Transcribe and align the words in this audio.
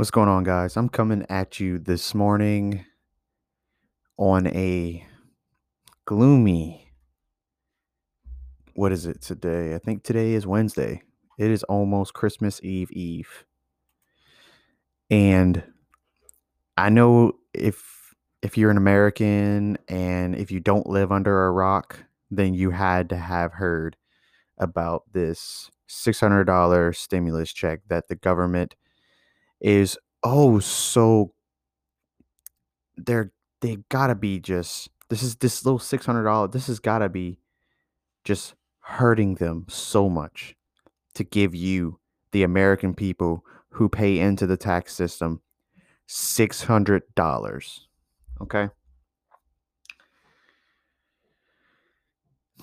What's 0.00 0.10
going 0.10 0.30
on, 0.30 0.44
guys? 0.44 0.78
I'm 0.78 0.88
coming 0.88 1.26
at 1.28 1.60
you 1.60 1.78
this 1.78 2.14
morning 2.14 2.86
on 4.16 4.46
a 4.46 5.06
gloomy. 6.06 6.90
What 8.72 8.92
is 8.92 9.04
it 9.04 9.20
today? 9.20 9.74
I 9.74 9.78
think 9.78 10.02
today 10.02 10.32
is 10.32 10.46
Wednesday. 10.46 11.02
It 11.36 11.50
is 11.50 11.64
almost 11.64 12.14
Christmas 12.14 12.62
Eve 12.62 12.90
Eve. 12.92 13.44
And 15.10 15.64
I 16.78 16.88
know 16.88 17.32
if 17.52 18.14
if 18.40 18.56
you're 18.56 18.70
an 18.70 18.78
American 18.78 19.76
and 19.86 20.34
if 20.34 20.50
you 20.50 20.60
don't 20.60 20.86
live 20.86 21.12
under 21.12 21.44
a 21.44 21.52
rock, 21.52 22.04
then 22.30 22.54
you 22.54 22.70
had 22.70 23.10
to 23.10 23.18
have 23.18 23.52
heard 23.52 23.98
about 24.56 25.02
this 25.12 25.70
$600 25.90 26.96
stimulus 26.96 27.52
check 27.52 27.80
that 27.88 28.08
the 28.08 28.16
government 28.16 28.76
is 29.60 29.98
oh 30.22 30.58
so 30.58 31.32
they're 32.96 33.32
they 33.60 33.78
gotta 33.88 34.14
be 34.14 34.40
just 34.40 34.88
this 35.08 35.22
is 35.22 35.36
this 35.36 35.64
little 35.64 35.78
six 35.78 36.06
hundred 36.06 36.24
dollar 36.24 36.48
this 36.48 36.66
has 36.66 36.78
gotta 36.78 37.08
be 37.08 37.38
just 38.24 38.54
hurting 38.80 39.36
them 39.36 39.66
so 39.68 40.08
much 40.08 40.56
to 41.14 41.24
give 41.24 41.54
you 41.54 41.98
the 42.32 42.42
American 42.42 42.94
people 42.94 43.44
who 43.70 43.88
pay 43.88 44.18
into 44.18 44.46
the 44.46 44.56
tax 44.56 44.94
system 44.94 45.40
six 46.06 46.64
hundred 46.64 47.02
dollars. 47.14 47.86
Okay. 48.40 48.68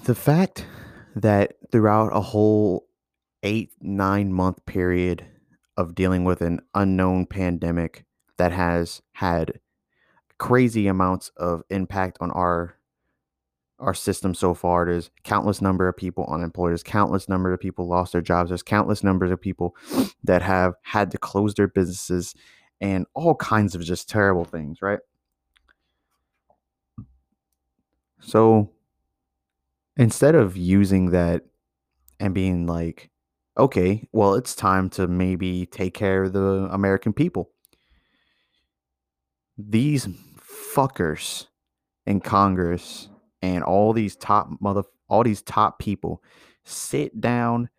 The 0.03 0.15
fact 0.15 0.65
that 1.15 1.53
throughout 1.71 2.15
a 2.15 2.21
whole 2.21 2.87
eight, 3.43 3.71
nine 3.81 4.31
month 4.31 4.65
period 4.65 5.26
of 5.77 5.95
dealing 5.95 6.23
with 6.23 6.41
an 6.41 6.59
unknown 6.73 7.25
pandemic 7.25 8.05
that 8.37 8.51
has 8.51 9.01
had 9.13 9.59
crazy 10.37 10.87
amounts 10.87 11.31
of 11.37 11.63
impact 11.70 12.17
on 12.20 12.31
our 12.31 12.75
our 13.79 13.93
system 13.93 14.33
so 14.33 14.55
far. 14.55 14.85
There's 14.85 15.11
countless 15.23 15.61
number 15.61 15.87
of 15.87 15.95
people 15.95 16.25
unemployed. 16.27 16.71
There's 16.71 16.81
countless 16.81 17.29
number 17.29 17.53
of 17.53 17.59
people 17.59 17.87
lost 17.87 18.11
their 18.11 18.21
jobs. 18.21 18.49
There's 18.49 18.63
countless 18.63 19.03
numbers 19.03 19.29
of 19.29 19.39
people 19.39 19.75
that 20.23 20.41
have 20.41 20.73
had 20.81 21.11
to 21.11 21.17
close 21.20 21.53
their 21.53 21.67
businesses 21.67 22.33
and 22.81 23.05
all 23.13 23.35
kinds 23.35 23.75
of 23.75 23.83
just 23.83 24.09
terrible 24.09 24.45
things, 24.45 24.81
right? 24.81 24.99
So 28.20 28.71
instead 29.95 30.35
of 30.35 30.57
using 30.57 31.11
that 31.11 31.43
and 32.20 32.33
being 32.33 32.65
like, 32.65 33.09
okay, 33.58 34.08
well, 34.12 34.36
it's 34.36 34.55
time 34.55 34.90
to 34.91 35.08
maybe 35.08 35.66
take 35.66 35.94
care 35.94 36.24
of 36.24 36.34
the 36.34 36.70
American 36.72 37.13
people. 37.13 37.52
These 39.58 40.08
fuckers 40.76 41.48
in 42.05 42.20
Congress 42.22 43.10
and 43.41 43.63
all 43.63 43.94
these 43.94 44.16
top 44.16 44.50
mother 44.62 44.84
all 45.10 45.24
these 45.24 45.41
top 45.41 45.80
people 45.80 46.22
sit 46.66 47.20
down. 47.22 47.70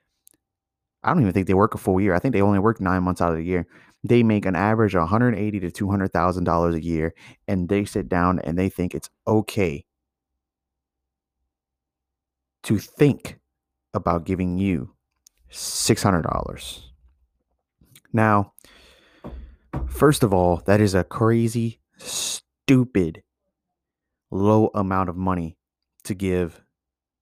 I 1.02 1.10
don't 1.12 1.20
even 1.20 1.32
think 1.32 1.46
they 1.46 1.54
work 1.54 1.74
a 1.74 1.78
full 1.78 2.00
year. 2.00 2.14
I 2.14 2.18
think 2.18 2.32
they 2.32 2.42
only 2.42 2.58
work 2.58 2.80
nine 2.80 3.02
months 3.02 3.20
out 3.20 3.32
of 3.32 3.36
the 3.36 3.44
year. 3.44 3.66
They 4.02 4.22
make 4.22 4.46
an 4.46 4.56
average 4.56 4.94
of 4.94 5.00
180 5.00 5.60
to 5.60 5.70
200 5.70 6.12
thousand 6.12 6.44
dollars 6.44 6.74
a 6.74 6.82
year, 6.82 7.14
and 7.46 7.68
they 7.68 7.84
sit 7.84 8.08
down 8.08 8.38
and 8.40 8.58
they 8.58 8.68
think 8.68 8.94
it's 8.94 9.10
okay 9.26 9.84
to 12.64 12.78
think 12.78 13.38
about 13.94 14.24
giving 14.24 14.58
you 14.58 14.94
$600. 15.50 16.80
Now, 18.12 18.52
first 19.88 20.22
of 20.22 20.32
all, 20.32 20.62
that 20.66 20.80
is 20.80 20.94
a 20.94 21.04
crazy, 21.04 21.80
stupid, 21.96 23.22
low 24.30 24.70
amount 24.74 25.08
of 25.08 25.16
money 25.16 25.56
to 26.04 26.14
give 26.14 26.62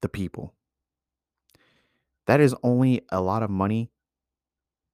the 0.00 0.09
people. 0.09 0.54
That 2.26 2.41
is 2.41 2.54
only 2.62 3.03
a 3.10 3.20
lot 3.20 3.42
of 3.42 3.50
money 3.50 3.91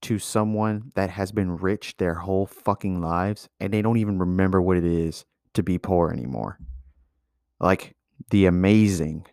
to 0.03 0.19
someone 0.19 0.93
that 0.95 1.11
has 1.11 1.33
been 1.33 1.57
rich 1.57 1.97
their 1.97 2.15
whole 2.15 2.47
fucking 2.47 3.01
lives 3.01 3.49
and 3.61 3.73
they 3.73 3.83
don't 3.83 3.99
even 3.99 4.19
remember 4.19 4.61
what 4.61 4.77
it 4.77 4.85
is 4.85 5.25
to 5.55 5.63
be 5.63 5.79
poor 5.79 6.11
anymore. 6.11 6.59
Like 7.61 7.95
the 8.31 8.47
amazing 8.47 9.27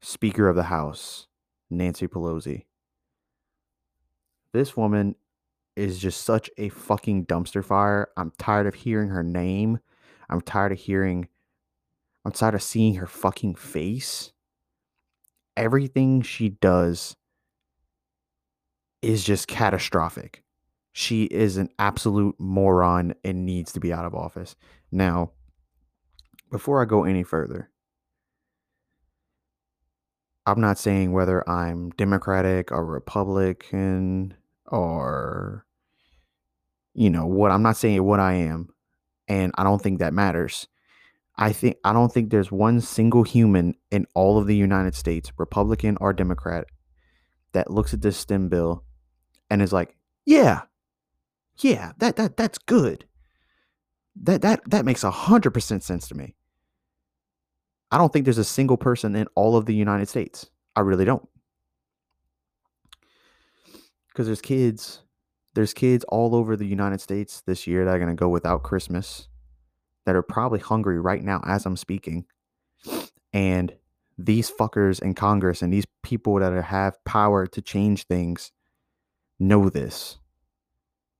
Speaker 0.00 0.48
of 0.48 0.56
the 0.56 0.64
House, 0.64 1.26
Nancy 1.68 2.06
Pelosi. 2.06 2.64
This 4.52 4.76
woman 4.76 5.14
is 5.76 5.98
just 5.98 6.24
such 6.24 6.50
a 6.58 6.68
fucking 6.68 7.26
dumpster 7.26 7.64
fire. 7.64 8.08
I'm 8.16 8.32
tired 8.38 8.66
of 8.66 8.74
hearing 8.74 9.10
her 9.10 9.22
name. 9.22 9.78
I'm 10.28 10.40
tired 10.40 10.72
of 10.72 10.78
hearing, 10.78 11.28
I'm 12.24 12.32
tired 12.32 12.54
of 12.54 12.62
seeing 12.62 12.94
her 12.94 13.06
fucking 13.06 13.56
face. 13.56 14.32
Everything 15.56 16.22
she 16.22 16.50
does 16.50 17.16
is 19.02 19.24
just 19.24 19.48
catastrophic. 19.48 20.44
She 20.92 21.24
is 21.24 21.56
an 21.56 21.70
absolute 21.78 22.36
moron 22.38 23.14
and 23.24 23.46
needs 23.46 23.72
to 23.72 23.80
be 23.80 23.92
out 23.92 24.04
of 24.04 24.14
office. 24.14 24.56
Now, 24.90 25.32
before 26.50 26.82
I 26.82 26.84
go 26.84 27.04
any 27.04 27.22
further, 27.22 27.70
I'm 30.46 30.60
not 30.60 30.78
saying 30.78 31.12
whether 31.12 31.48
I'm 31.48 31.90
Democratic 31.90 32.72
or 32.72 32.84
Republican 32.84 34.34
or 34.70 35.66
you 36.94 37.10
know 37.10 37.26
what 37.26 37.50
I'm 37.50 37.62
not 37.62 37.76
saying 37.76 38.02
what 38.02 38.20
I 38.20 38.34
am 38.34 38.68
and 39.28 39.52
I 39.56 39.62
don't 39.62 39.80
think 39.80 40.00
that 40.00 40.12
matters. 40.12 40.66
I 41.36 41.52
think 41.52 41.76
I 41.84 41.92
don't 41.92 42.12
think 42.12 42.30
there's 42.30 42.52
one 42.52 42.80
single 42.80 43.22
human 43.22 43.74
in 43.90 44.06
all 44.14 44.38
of 44.38 44.46
the 44.46 44.56
United 44.56 44.94
States, 44.94 45.32
Republican 45.38 45.96
or 46.00 46.12
Democrat, 46.12 46.66
that 47.52 47.70
looks 47.70 47.94
at 47.94 48.02
this 48.02 48.16
stim 48.16 48.48
bill 48.48 48.84
and 49.48 49.62
is 49.62 49.72
like, 49.72 49.96
"Yeah, 50.26 50.62
yeah, 51.58 51.92
that 51.98 52.16
that 52.16 52.36
that's 52.36 52.58
good. 52.58 53.06
That 54.22 54.42
that 54.42 54.68
that 54.68 54.84
makes 54.84 55.04
a 55.04 55.10
hundred 55.10 55.52
percent 55.52 55.82
sense 55.82 56.08
to 56.08 56.14
me." 56.14 56.34
I 57.90 57.98
don't 57.98 58.12
think 58.12 58.24
there's 58.24 58.36
a 58.36 58.44
single 58.44 58.76
person 58.76 59.16
in 59.16 59.26
all 59.34 59.56
of 59.56 59.66
the 59.66 59.74
United 59.74 60.08
States. 60.08 60.50
I 60.76 60.80
really 60.80 61.04
don't. 61.04 61.26
Because 64.12 64.26
there's 64.26 64.40
kids, 64.40 65.02
there's 65.54 65.74
kids 65.74 66.04
all 66.08 66.34
over 66.34 66.56
the 66.56 66.66
United 66.66 67.00
States 67.00 67.42
this 67.46 67.66
year 67.66 67.84
that 67.84 67.94
are 67.94 67.98
going 67.98 68.10
to 68.10 68.14
go 68.14 68.28
without 68.28 68.62
Christmas, 68.62 69.28
that 70.06 70.16
are 70.16 70.22
probably 70.22 70.60
hungry 70.60 71.00
right 71.00 71.22
now 71.22 71.40
as 71.46 71.66
I'm 71.66 71.76
speaking. 71.76 72.26
And 73.32 73.72
these 74.18 74.50
fuckers 74.50 75.00
in 75.00 75.14
Congress 75.14 75.62
and 75.62 75.72
these 75.72 75.86
people 76.02 76.38
that 76.40 76.52
have 76.64 77.02
power 77.04 77.46
to 77.46 77.62
change 77.62 78.06
things 78.06 78.52
know 79.38 79.68
this. 79.70 80.18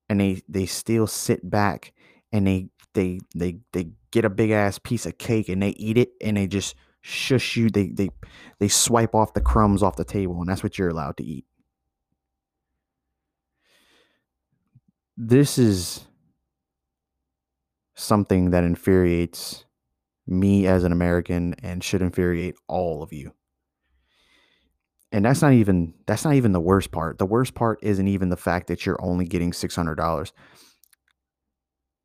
And 0.09 0.19
they 0.19 0.41
they 0.49 0.65
still 0.65 1.07
sit 1.07 1.49
back 1.49 1.93
and 2.31 2.45
they 2.45 2.69
they 2.93 3.19
they 3.33 3.59
they 3.71 3.91
get 4.11 4.25
a 4.25 4.29
big 4.29 4.51
ass 4.51 4.77
piece 4.77 5.05
of 5.05 5.17
cake 5.17 5.49
and 5.49 5.61
they 5.61 5.69
eat 5.69 5.97
it 5.97 6.11
and 6.21 6.37
they 6.37 6.47
just 6.47 6.75
shush 7.01 7.55
you 7.55 7.69
they 7.69 7.87
they 7.87 8.09
they 8.59 8.67
swipe 8.67 9.15
off 9.15 9.33
the 9.33 9.41
crumbs 9.41 9.81
off 9.81 9.95
the 9.95 10.05
table 10.05 10.39
and 10.39 10.49
that's 10.49 10.61
what 10.61 10.77
you're 10.77 10.89
allowed 10.89 11.17
to 11.17 11.23
eat 11.23 11.45
this 15.17 15.57
is 15.57 16.05
something 17.95 18.51
that 18.51 18.63
infuriates 18.63 19.65
me 20.27 20.65
as 20.65 20.83
an 20.83 20.91
american 20.91 21.53
and 21.61 21.83
should 21.83 22.01
infuriate 22.01 22.55
all 22.67 23.03
of 23.03 23.11
you 23.11 23.31
and 25.11 25.25
that's 25.25 25.41
not 25.41 25.53
even 25.53 25.93
that's 26.05 26.23
not 26.23 26.35
even 26.35 26.51
the 26.51 26.59
worst 26.59 26.91
part 26.91 27.17
the 27.17 27.25
worst 27.25 27.53
part 27.53 27.79
isn't 27.81 28.07
even 28.07 28.29
the 28.29 28.37
fact 28.37 28.67
that 28.67 28.85
you're 28.85 29.01
only 29.01 29.25
getting 29.25 29.51
$600 29.51 30.31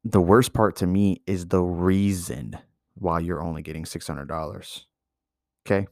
the 0.04 0.20
worst 0.20 0.52
part 0.52 0.76
to 0.76 0.86
me 0.86 1.20
is 1.26 1.46
the 1.46 1.62
reason 1.62 2.56
why 2.94 3.18
you're 3.18 3.42
only 3.42 3.62
getting 3.62 3.84
$600. 3.84 4.84
Okay? 5.66 5.88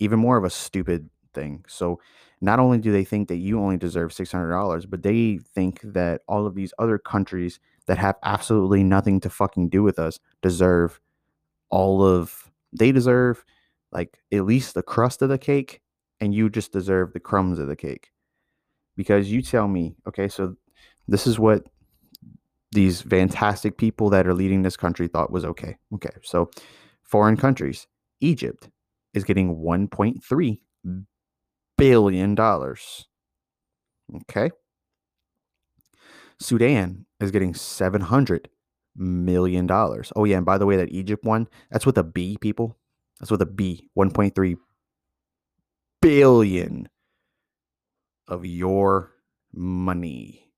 even 0.00 0.18
more 0.18 0.36
of 0.36 0.42
a 0.42 0.50
stupid 0.50 1.08
thing. 1.34 1.64
So, 1.68 2.00
not 2.40 2.58
only 2.58 2.78
do 2.78 2.90
they 2.90 3.04
think 3.04 3.28
that 3.28 3.36
you 3.36 3.60
only 3.60 3.76
deserve 3.76 4.12
six 4.12 4.32
hundred 4.32 4.50
dollars, 4.50 4.84
but 4.84 5.04
they 5.04 5.38
think 5.54 5.82
that 5.82 6.22
all 6.26 6.46
of 6.46 6.56
these 6.56 6.74
other 6.80 6.98
countries 6.98 7.60
that 7.86 7.98
have 7.98 8.16
absolutely 8.24 8.82
nothing 8.82 9.20
to 9.20 9.30
fucking 9.30 9.68
do 9.68 9.84
with 9.84 10.00
us 10.00 10.18
deserve 10.42 11.00
all 11.70 12.02
of 12.02 12.50
they 12.72 12.90
deserve 12.90 13.44
like 13.92 14.18
at 14.32 14.44
least 14.44 14.74
the 14.74 14.82
crust 14.82 15.22
of 15.22 15.28
the 15.28 15.38
cake, 15.38 15.80
and 16.20 16.34
you 16.34 16.48
just 16.48 16.72
deserve 16.72 17.12
the 17.12 17.20
crumbs 17.20 17.58
of 17.58 17.68
the 17.68 17.76
cake 17.76 18.10
because 18.96 19.30
you 19.30 19.42
tell 19.42 19.68
me, 19.68 19.96
okay, 20.06 20.28
so 20.28 20.56
this 21.08 21.26
is 21.26 21.38
what 21.38 21.66
these 22.72 23.02
fantastic 23.02 23.76
people 23.76 24.10
that 24.10 24.26
are 24.26 24.34
leading 24.34 24.62
this 24.62 24.76
country 24.76 25.08
thought 25.08 25.30
was 25.30 25.44
okay. 25.44 25.76
Okay, 25.94 26.10
so 26.22 26.50
foreign 27.02 27.36
countries, 27.36 27.86
Egypt 28.20 28.68
is 29.12 29.24
getting 29.24 29.56
1.3 29.56 30.58
billion 31.78 32.34
dollars. 32.34 33.06
Okay. 34.16 34.50
Sudan 36.40 37.06
is 37.20 37.30
getting 37.30 37.54
700 37.54 38.48
million 38.96 39.66
dollars. 39.66 40.12
Oh 40.16 40.24
yeah, 40.24 40.36
and 40.36 40.46
by 40.46 40.58
the 40.58 40.66
way 40.66 40.76
that 40.76 40.90
Egypt 40.90 41.24
one, 41.24 41.48
that's 41.70 41.86
with 41.86 41.98
a 41.98 42.02
B 42.02 42.36
people. 42.40 42.76
That's 43.20 43.30
with 43.30 43.42
a 43.42 43.46
B. 43.46 43.88
1.3 43.96 44.56
billion 46.04 46.86
of 48.28 48.44
your 48.44 49.12
money 49.54 50.52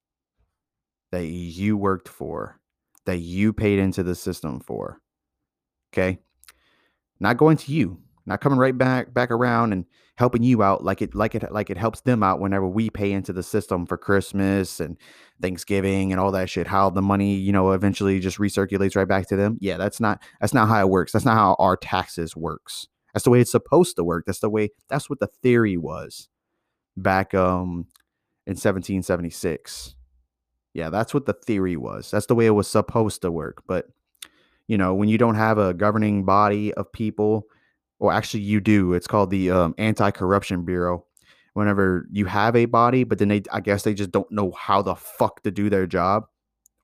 that 1.13 1.27
you 1.27 1.77
worked 1.77 2.09
for, 2.09 2.59
that 3.05 3.19
you 3.19 3.53
paid 3.53 3.79
into 3.79 4.03
the 4.03 4.17
system 4.17 4.59
for. 4.59 5.01
Okay? 5.93 6.19
Not 7.21 7.37
going 7.37 7.59
to 7.59 7.73
you, 7.73 8.01
not 8.27 8.41
coming 8.41 8.59
right 8.59 8.77
back 8.77 9.15
back 9.15 9.31
around 9.31 9.73
and 9.73 9.85
helping 10.17 10.43
you 10.43 10.65
out 10.65 10.83
like 10.83 11.01
it 11.01 11.15
like 11.15 11.37
it 11.37 11.53
like 11.53 11.71
it 11.71 11.77
helps 11.77 12.01
them 12.01 12.25
out 12.25 12.41
whenever 12.41 12.67
we 12.67 12.91
pay 12.91 13.13
into 13.13 13.33
the 13.33 13.43
system 13.43 13.87
for 13.87 13.97
Christmas 13.97 14.81
and 14.81 14.99
Thanksgiving 15.41 16.11
and 16.11 16.21
all 16.21 16.33
that 16.33 16.51
shit. 16.51 16.67
How 16.67 16.91
the 16.91 17.03
money, 17.03 17.37
you 17.37 17.53
know, 17.53 17.71
eventually 17.71 18.19
just 18.19 18.39
recirculates 18.39 18.97
right 18.97 19.07
back 19.07 19.29
to 19.29 19.37
them. 19.37 19.59
Yeah, 19.61 19.77
that's 19.77 20.01
not 20.01 20.21
that's 20.41 20.55
not 20.55 20.67
how 20.67 20.81
it 20.81 20.91
works. 20.91 21.13
That's 21.13 21.25
not 21.25 21.37
how 21.37 21.55
our 21.61 21.77
taxes 21.77 22.35
works. 22.35 22.89
That's 23.17 23.25
the 23.25 23.31
way 23.31 23.41
it's 23.41 23.51
supposed 23.51 23.97
to 23.97 24.05
work. 24.05 24.27
That's 24.27 24.41
the 24.41 24.51
way 24.51 24.69
that's 24.91 25.09
what 25.09 25.21
the 25.21 25.29
theory 25.43 25.79
was 25.79 26.29
back 26.99 27.33
um 27.33 27.87
in 28.47 28.57
1776. 28.57 29.95
Yeah, 30.75 30.91
that's 30.91 31.15
what 31.15 31.25
the 31.25 31.33
theory 31.33 31.79
was. 31.79 32.11
That's 32.11 32.27
the 32.27 32.35
way 32.35 32.45
it 32.45 32.51
was 32.51 32.69
supposed 32.69 33.23
to 33.23 33.31
work. 33.31 33.63
But, 33.67 33.87
you 34.69 34.77
know, 34.77 34.93
when 34.93 35.09
you 35.09 35.17
don't 35.17 35.37
have 35.37 35.57
a 35.57 35.73
governing 35.73 36.27
body 36.27 36.75
of 36.75 36.93
people, 36.93 37.47
or 37.99 38.13
actually 38.13 38.43
you 38.43 38.61
do, 38.61 38.93
it's 38.93 39.07
called 39.07 39.31
the 39.31 39.51
um, 39.51 39.75
Anti 39.79 40.11
Corruption 40.11 40.67
Bureau. 40.67 41.07
Whenever 41.55 42.07
you 42.12 42.27
have 42.27 42.55
a 42.55 42.67
body, 42.67 43.05
but 43.05 43.19
then 43.19 43.29
they, 43.29 43.41
I 43.51 43.61
guess 43.61 43.83
they 43.83 43.95
just 43.95 44.12
don't 44.12 44.31
know 44.31 44.51
how 44.51 44.83
the 44.83 44.95
fuck 44.95 45.43
to 45.45 45.51
do 45.51 45.71
their 45.71 45.87
job, 45.87 46.25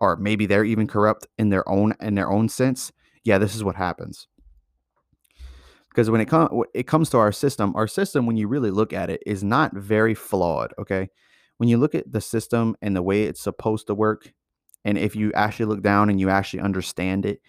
or 0.00 0.16
maybe 0.16 0.46
they're 0.46 0.64
even 0.64 0.86
corrupt 0.86 1.26
in 1.36 1.50
their 1.50 1.68
own 1.68 1.92
in 2.00 2.14
their 2.14 2.30
own 2.30 2.48
sense. 2.48 2.90
Yeah, 3.22 3.36
this 3.36 3.54
is 3.54 3.62
what 3.62 3.76
happens 3.76 4.28
because 5.92 6.10
when 6.10 6.20
it 6.20 6.26
comes 6.26 6.50
it 6.74 6.86
comes 6.86 7.10
to 7.10 7.18
our 7.18 7.32
system 7.32 7.74
our 7.76 7.86
system 7.86 8.26
when 8.26 8.36
you 8.36 8.48
really 8.48 8.70
look 8.70 8.92
at 8.92 9.10
it 9.10 9.22
is 9.26 9.44
not 9.44 9.74
very 9.74 10.14
flawed 10.14 10.72
okay? 10.78 11.08
When 11.58 11.68
you 11.68 11.78
look 11.78 11.94
at 11.94 12.10
the 12.10 12.20
system 12.20 12.76
and 12.82 12.96
the 12.96 13.02
way 13.02 13.24
it's 13.24 13.40
supposed 13.40 13.86
to 13.86 13.94
work 13.94 14.32
and 14.84 14.98
if 14.98 15.14
you 15.14 15.32
actually 15.34 15.66
look 15.66 15.82
down 15.82 16.10
and 16.10 16.20
you 16.20 16.30
actually 16.30 16.60
understand 16.60 17.26
it 17.26 17.40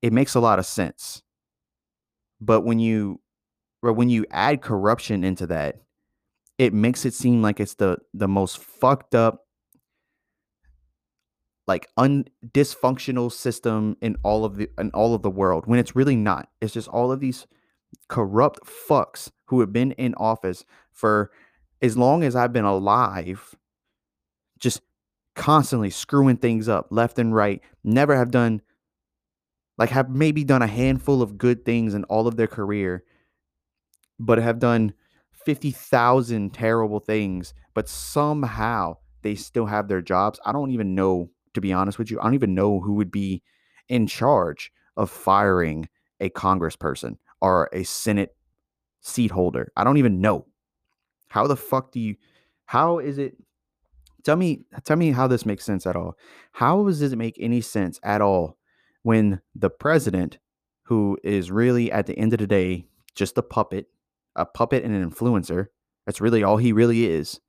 it 0.00 0.12
makes 0.12 0.36
a 0.36 0.40
lot 0.40 0.60
of 0.60 0.66
sense. 0.66 1.22
But 2.40 2.62
when 2.62 2.78
you 2.78 3.20
or 3.82 3.92
when 3.92 4.08
you 4.08 4.24
add 4.30 4.62
corruption 4.62 5.24
into 5.24 5.46
that 5.48 5.76
it 6.58 6.72
makes 6.72 7.04
it 7.04 7.14
seem 7.14 7.42
like 7.42 7.60
it's 7.60 7.74
the 7.74 7.98
the 8.14 8.28
most 8.28 8.58
fucked 8.58 9.14
up 9.14 9.47
like 11.68 11.86
un 11.98 12.24
dysfunctional 12.52 13.30
system 13.30 13.96
in 14.00 14.16
all 14.22 14.44
of 14.44 14.56
the 14.56 14.70
in 14.78 14.90
all 14.92 15.14
of 15.14 15.22
the 15.22 15.30
world 15.30 15.66
when 15.66 15.78
it's 15.78 15.94
really 15.94 16.16
not. 16.16 16.48
It's 16.60 16.72
just 16.72 16.88
all 16.88 17.12
of 17.12 17.20
these 17.20 17.46
corrupt 18.08 18.60
fucks 18.66 19.30
who 19.46 19.60
have 19.60 19.72
been 19.72 19.92
in 19.92 20.14
office 20.14 20.64
for 20.90 21.30
as 21.80 21.96
long 21.96 22.24
as 22.24 22.34
I've 22.34 22.52
been 22.52 22.64
alive, 22.64 23.54
just 24.58 24.80
constantly 25.36 25.90
screwing 25.90 26.38
things 26.38 26.68
up 26.68 26.88
left 26.90 27.18
and 27.18 27.32
right, 27.34 27.62
never 27.84 28.16
have 28.16 28.30
done 28.30 28.62
like 29.76 29.90
have 29.90 30.10
maybe 30.10 30.42
done 30.42 30.62
a 30.62 30.66
handful 30.66 31.22
of 31.22 31.38
good 31.38 31.64
things 31.64 31.94
in 31.94 32.02
all 32.04 32.26
of 32.26 32.36
their 32.36 32.48
career, 32.48 33.04
but 34.18 34.38
have 34.38 34.58
done 34.58 34.94
50,000 35.44 36.52
terrible 36.52 36.98
things, 36.98 37.54
but 37.74 37.88
somehow 37.88 38.96
they 39.22 39.36
still 39.36 39.66
have 39.66 39.86
their 39.86 40.02
jobs. 40.02 40.40
I 40.44 40.50
don't 40.50 40.72
even 40.72 40.96
know 40.96 41.30
to 41.58 41.66
be 41.66 41.72
honest 41.72 41.98
with 41.98 42.10
you. 42.10 42.18
I 42.20 42.24
don't 42.24 42.34
even 42.34 42.54
know 42.54 42.80
who 42.80 42.94
would 42.94 43.10
be 43.10 43.42
in 43.88 44.06
charge 44.06 44.72
of 44.96 45.10
firing 45.10 45.88
a 46.20 46.30
congressperson 46.30 47.16
or 47.40 47.68
a 47.72 47.84
Senate 47.84 48.36
seat 49.00 49.30
holder. 49.30 49.72
I 49.76 49.84
don't 49.84 49.98
even 49.98 50.20
know. 50.20 50.46
How 51.28 51.46
the 51.46 51.56
fuck 51.56 51.92
do 51.92 52.00
you 52.00 52.16
how 52.66 52.98
is 52.98 53.16
it 53.16 53.34
tell 54.24 54.36
me 54.36 54.60
tell 54.84 54.96
me 54.96 55.10
how 55.10 55.26
this 55.26 55.46
makes 55.46 55.64
sense 55.64 55.86
at 55.86 55.96
all. 55.96 56.16
How 56.52 56.84
does 56.84 57.00
it 57.00 57.16
make 57.16 57.36
any 57.40 57.60
sense 57.60 57.98
at 58.02 58.20
all 58.20 58.58
when 59.02 59.40
the 59.54 59.70
president 59.70 60.38
who 60.82 61.18
is 61.22 61.50
really 61.50 61.90
at 61.92 62.06
the 62.06 62.18
end 62.18 62.32
of 62.32 62.38
the 62.38 62.46
day 62.46 62.86
just 63.14 63.38
a 63.38 63.42
puppet, 63.42 63.86
a 64.36 64.46
puppet 64.46 64.84
and 64.84 64.94
an 64.94 65.10
influencer, 65.10 65.66
that's 66.06 66.20
really 66.20 66.42
all 66.42 66.56
he 66.56 66.72
really 66.72 67.06
is 67.06 67.40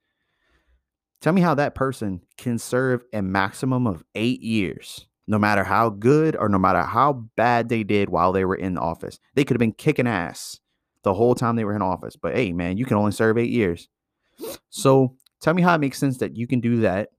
Tell 1.22 1.34
me 1.34 1.42
how 1.42 1.54
that 1.56 1.76
person 1.76 2.22
can 2.38 2.58
serve 2.58 3.04
a 3.12 3.22
maximum 3.22 3.86
of 3.86 4.06
eight 4.16 4.42
years, 4.42 5.06
no 5.28 5.38
matter 5.38 5.66
how 5.66 5.90
good 5.90 6.38
or 6.38 6.48
no 6.48 6.58
matter 6.58 6.82
how 6.82 7.26
bad 7.36 7.68
they 7.68 7.84
did 7.84 8.10
while 8.10 8.32
they 8.32 8.46
were 8.46 8.56
in 8.56 8.78
office. 8.78 9.20
They 9.36 9.44
could 9.44 9.56
have 9.56 9.60
been 9.60 9.74
kicking 9.74 10.08
ass 10.08 10.62
the 11.04 11.14
whole 11.14 11.36
time 11.36 11.58
they 11.58 11.66
were 11.66 11.76
in 11.76 11.82
office. 11.82 12.16
But 12.16 12.36
hey, 12.36 12.54
man, 12.54 12.78
you 12.78 12.86
can 12.86 12.96
only 12.96 13.12
serve 13.12 13.38
eight 13.38 13.50
years. 13.50 13.90
So 14.70 15.18
tell 15.42 15.54
me 15.54 15.62
how 15.62 15.76
it 15.76 15.80
makes 15.80 15.98
sense 15.98 16.20
that 16.20 16.38
you 16.38 16.48
can 16.48 16.62
do 16.62 16.80
that. 16.82 17.10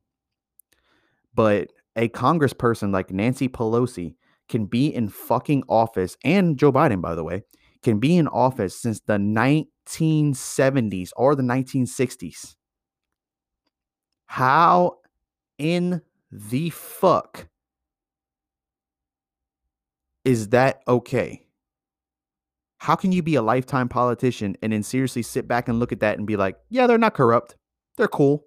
But 1.35 1.69
a 1.95 2.09
congressperson 2.09 2.93
like 2.93 3.11
Nancy 3.11 3.49
Pelosi 3.49 4.15
can 4.49 4.65
be 4.65 4.87
in 4.95 5.11
fucking 5.11 5.65
office, 5.69 6.17
and 6.25 6.59
Joe 6.59 6.73
Biden, 6.73 7.03
by 7.03 7.15
the 7.15 7.23
way, 7.23 7.43
can 7.83 7.99
be 8.01 8.17
in 8.17 8.29
office 8.29 8.81
since 8.81 9.01
the 9.01 9.19
1970s 9.19 11.11
or 11.17 11.35
the 11.35 11.43
1960s 11.43 12.57
how 14.31 14.99
in 15.59 16.03
the 16.31 16.71
fuck 16.71 17.49
is 20.25 20.51
that 20.51 20.83
okay? 20.87 21.49
How 22.79 22.95
can 22.95 23.11
you 23.11 23.25
be 23.25 23.35
a 23.35 23.43
lifetime 23.43 23.89
politician 23.89 24.57
and 24.63 24.73
then 24.73 24.85
seriously 24.85 25.23
sit 25.23 25.49
back 25.49 25.67
and 25.67 25.81
look 25.81 25.91
at 25.91 25.99
that 25.99 26.17
and 26.17 26.29
be 26.29 26.37
like, 26.37 26.57
yeah, 26.69 26.87
they're 26.87 26.97
not 26.97 27.15
corrupt. 27.15 27.57
They're 27.97 28.07
cool. 28.07 28.45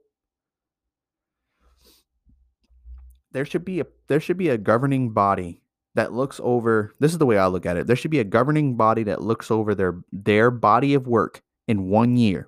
there 3.33 3.43
should 3.43 3.65
be 3.65 3.81
a 3.81 3.85
there 4.07 4.21
should 4.21 4.37
be 4.37 4.47
a 4.47 4.57
governing 4.57 5.09
body 5.11 5.59
that 5.95 6.13
looks 6.13 6.39
over 6.41 6.93
this 7.01 7.11
is 7.11 7.17
the 7.17 7.25
way 7.25 7.37
I 7.37 7.47
look 7.47 7.65
at 7.65 7.75
it. 7.75 7.87
There 7.87 7.97
should 7.97 8.09
be 8.09 8.19
a 8.19 8.23
governing 8.23 8.77
body 8.77 9.03
that 9.03 9.21
looks 9.21 9.51
over 9.51 9.75
their 9.75 9.99
their 10.13 10.49
body 10.49 10.93
of 10.93 11.07
work 11.07 11.41
in 11.67 11.89
one 11.89 12.15
year 12.15 12.47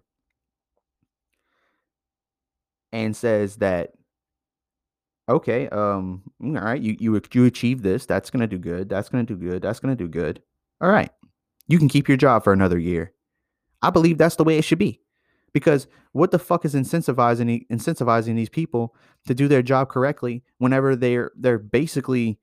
and 2.95 3.15
says 3.15 3.57
that 3.57 3.91
okay, 5.27 5.67
um, 5.69 6.21
all 6.41 6.51
right, 6.51 6.81
you 6.81 6.95
you 6.99 7.21
you 7.33 7.45
achieve 7.45 7.81
this, 7.81 8.05
that's 8.05 8.29
gonna 8.29 8.47
do 8.47 8.57
good, 8.57 8.89
that's 8.89 9.09
gonna 9.09 9.23
do 9.23 9.35
good, 9.35 9.61
that's 9.61 9.79
gonna 9.79 9.95
do 9.95 10.07
good. 10.07 10.41
All 10.81 10.89
right. 10.89 11.11
You 11.67 11.77
can 11.77 11.89
keep 11.89 12.07
your 12.07 12.17
job 12.17 12.43
for 12.43 12.53
another 12.53 12.77
year. 12.77 13.13
I 13.81 13.89
believe 13.89 14.17
that's 14.17 14.35
the 14.35 14.43
way 14.43 14.57
it 14.57 14.63
should 14.63 14.79
be. 14.79 15.01
Because 15.51 15.87
what 16.11 16.31
the 16.31 16.39
fuck 16.39 16.63
is 16.63 16.75
incentivizing 16.75 17.67
incentivizing 17.67 18.35
these 18.35 18.49
people 18.49 18.95
to 19.25 19.33
do 19.33 19.47
their 19.47 19.61
job 19.61 19.89
correctly 19.89 20.43
whenever 20.57 20.95
they're 20.95 21.31
they're 21.35 21.59
basically 21.59 22.39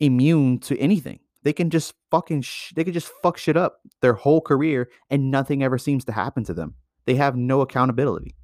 immune 0.00 0.58
to 0.60 0.78
anything? 0.78 1.20
They 1.44 1.52
can 1.52 1.70
just 1.70 1.94
fucking 2.10 2.42
sh- 2.42 2.72
they 2.74 2.84
can 2.84 2.92
just 2.92 3.10
fuck 3.22 3.36
shit 3.36 3.56
up 3.56 3.80
their 4.00 4.14
whole 4.14 4.40
career 4.40 4.88
and 5.10 5.30
nothing 5.30 5.62
ever 5.62 5.78
seems 5.78 6.04
to 6.06 6.12
happen 6.12 6.44
to 6.44 6.54
them. 6.54 6.74
They 7.04 7.16
have 7.16 7.36
no 7.36 7.60
accountability. 7.60 8.34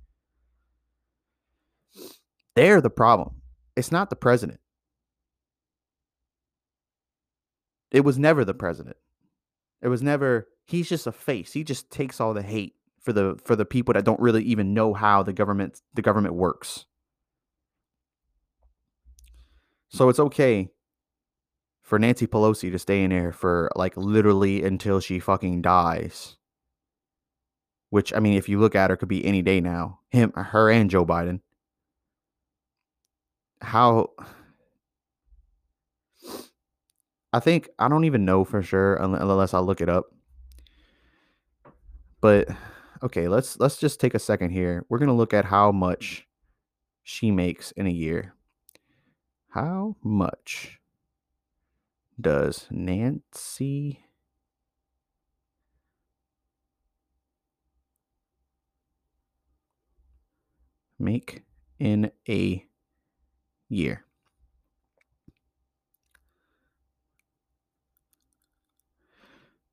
They're 2.58 2.80
the 2.80 2.90
problem. 2.90 3.36
It's 3.76 3.92
not 3.92 4.10
the 4.10 4.16
president. 4.16 4.58
It 7.92 8.00
was 8.00 8.18
never 8.18 8.44
the 8.44 8.52
president. 8.52 8.96
It 9.80 9.86
was 9.86 10.02
never 10.02 10.48
he's 10.66 10.88
just 10.88 11.06
a 11.06 11.12
face. 11.12 11.52
He 11.52 11.62
just 11.62 11.88
takes 11.88 12.20
all 12.20 12.34
the 12.34 12.42
hate 12.42 12.74
for 13.00 13.12
the 13.12 13.38
for 13.44 13.54
the 13.54 13.64
people 13.64 13.94
that 13.94 14.04
don't 14.04 14.18
really 14.18 14.42
even 14.42 14.74
know 14.74 14.92
how 14.92 15.22
the 15.22 15.32
government 15.32 15.80
the 15.94 16.02
government 16.02 16.34
works. 16.34 16.86
So 19.90 20.08
it's 20.08 20.18
okay 20.18 20.70
for 21.80 21.96
Nancy 22.00 22.26
Pelosi 22.26 22.72
to 22.72 22.78
stay 22.80 23.04
in 23.04 23.10
there 23.10 23.30
for 23.30 23.70
like 23.76 23.96
literally 23.96 24.64
until 24.64 24.98
she 24.98 25.20
fucking 25.20 25.62
dies. 25.62 26.36
Which 27.90 28.12
I 28.12 28.18
mean, 28.18 28.34
if 28.34 28.48
you 28.48 28.58
look 28.58 28.74
at 28.74 28.90
her, 28.90 28.96
could 28.96 29.08
be 29.08 29.24
any 29.24 29.42
day 29.42 29.60
now. 29.60 30.00
Him, 30.10 30.32
her, 30.32 30.68
and 30.68 30.90
Joe 30.90 31.06
Biden. 31.06 31.38
How? 33.60 34.10
I 37.32 37.40
think 37.40 37.68
I 37.78 37.88
don't 37.88 38.04
even 38.04 38.24
know 38.24 38.44
for 38.44 38.62
sure 38.62 38.96
unless 38.96 39.54
I 39.54 39.58
look 39.58 39.80
it 39.80 39.88
up. 39.88 40.06
But 42.20 42.48
okay, 43.02 43.28
let's 43.28 43.58
let's 43.60 43.76
just 43.76 44.00
take 44.00 44.14
a 44.14 44.18
second 44.18 44.50
here. 44.50 44.84
We're 44.88 44.98
gonna 44.98 45.14
look 45.14 45.34
at 45.34 45.44
how 45.44 45.72
much 45.72 46.26
she 47.02 47.30
makes 47.30 47.70
in 47.72 47.86
a 47.86 47.90
year. 47.90 48.34
How 49.48 49.96
much 50.02 50.78
does 52.20 52.66
Nancy 52.70 54.04
make 60.98 61.44
in 61.78 62.10
a 62.28 62.67
year? 63.68 64.04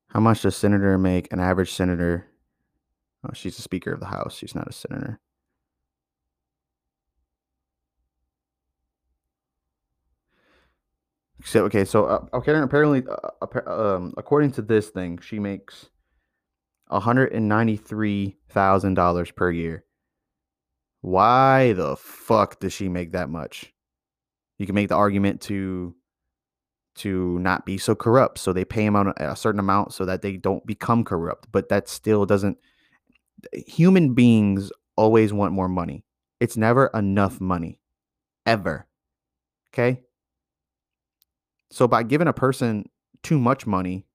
How 0.08 0.20
much 0.20 0.42
does 0.42 0.56
senator 0.56 0.96
make? 0.96 1.32
An 1.32 1.40
average 1.40 1.72
senator 1.72 2.26
Oh, 3.26 3.32
she's 3.34 3.56
the 3.56 3.62
Speaker 3.62 3.92
of 3.92 4.00
the 4.00 4.06
House. 4.06 4.36
She's 4.36 4.54
not 4.54 4.68
a 4.68 4.72
senator. 4.72 5.20
So 11.44 11.64
okay, 11.64 11.84
so 11.84 12.06
uh, 12.06 12.26
okay, 12.34 12.54
apparently, 12.54 13.04
uh, 13.08 13.70
um, 13.70 14.14
according 14.16 14.52
to 14.52 14.62
this 14.62 14.88
thing, 14.90 15.18
she 15.18 15.38
makes 15.38 15.90
one 16.88 17.02
hundred 17.02 17.32
and 17.32 17.48
ninety 17.48 17.76
three 17.76 18.36
thousand 18.48 18.94
dollars 18.94 19.30
per 19.30 19.50
year. 19.50 19.84
Why 21.02 21.72
the 21.72 21.96
fuck 21.96 22.58
does 22.60 22.72
she 22.72 22.88
make 22.88 23.12
that 23.12 23.28
much? 23.28 23.72
You 24.58 24.66
can 24.66 24.74
make 24.74 24.88
the 24.88 24.96
argument 24.96 25.40
to 25.42 25.94
to 26.96 27.38
not 27.40 27.66
be 27.66 27.76
so 27.76 27.94
corrupt, 27.94 28.38
so 28.38 28.52
they 28.52 28.64
pay 28.64 28.84
them 28.84 28.96
on 28.96 29.12
a 29.18 29.36
certain 29.36 29.60
amount 29.60 29.92
so 29.92 30.06
that 30.06 30.22
they 30.22 30.36
don't 30.36 30.66
become 30.66 31.04
corrupt. 31.04 31.48
But 31.52 31.68
that 31.68 31.88
still 31.88 32.24
doesn't 32.24 32.58
eh, 33.52 33.60
human 33.66 34.14
beings 34.14 34.72
always 34.96 35.32
want 35.32 35.52
more 35.52 35.68
money. 35.68 36.04
It's 36.40 36.56
never 36.56 36.90
enough 36.94 37.40
money, 37.40 37.80
ever. 38.46 38.86
Okay. 39.72 40.00
So 41.70 41.86
by 41.86 42.02
giving 42.02 42.28
a 42.28 42.32
person 42.32 42.88
too 43.22 43.38
much 43.38 43.66
money 43.66 44.06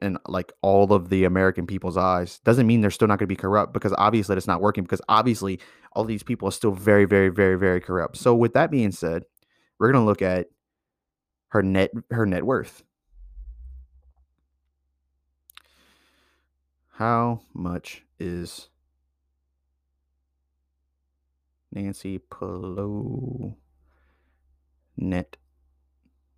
in 0.00 0.16
like 0.26 0.52
all 0.62 0.92
of 0.92 1.10
the 1.10 1.24
American 1.24 1.66
people's 1.66 1.96
eyes 1.96 2.40
doesn't 2.44 2.66
mean 2.66 2.80
they're 2.80 2.90
still 2.90 3.08
not 3.08 3.18
going 3.18 3.26
to 3.26 3.34
be 3.34 3.36
corrupt 3.36 3.74
because 3.74 3.92
obviously 3.98 4.36
it's 4.36 4.46
not 4.46 4.62
working 4.62 4.84
because 4.84 5.02
obviously 5.08 5.60
all 5.92 6.04
these 6.04 6.22
people 6.22 6.48
are 6.48 6.52
still 6.52 6.72
very, 6.72 7.04
very, 7.04 7.28
very, 7.28 7.58
very 7.58 7.80
corrupt. 7.80 8.16
So 8.16 8.34
with 8.34 8.54
that 8.54 8.70
being 8.70 8.92
said, 8.92 9.24
we're 9.80 9.90
going 9.90 10.02
to 10.02 10.06
look 10.06 10.22
at 10.22 10.48
her 11.48 11.62
net 11.62 11.90
her 12.10 12.26
net 12.26 12.44
worth. 12.44 12.84
How 16.92 17.40
much 17.54 18.04
is 18.18 18.68
Nancy 21.72 22.18
Pelosi 22.18 23.56
net 24.98 25.38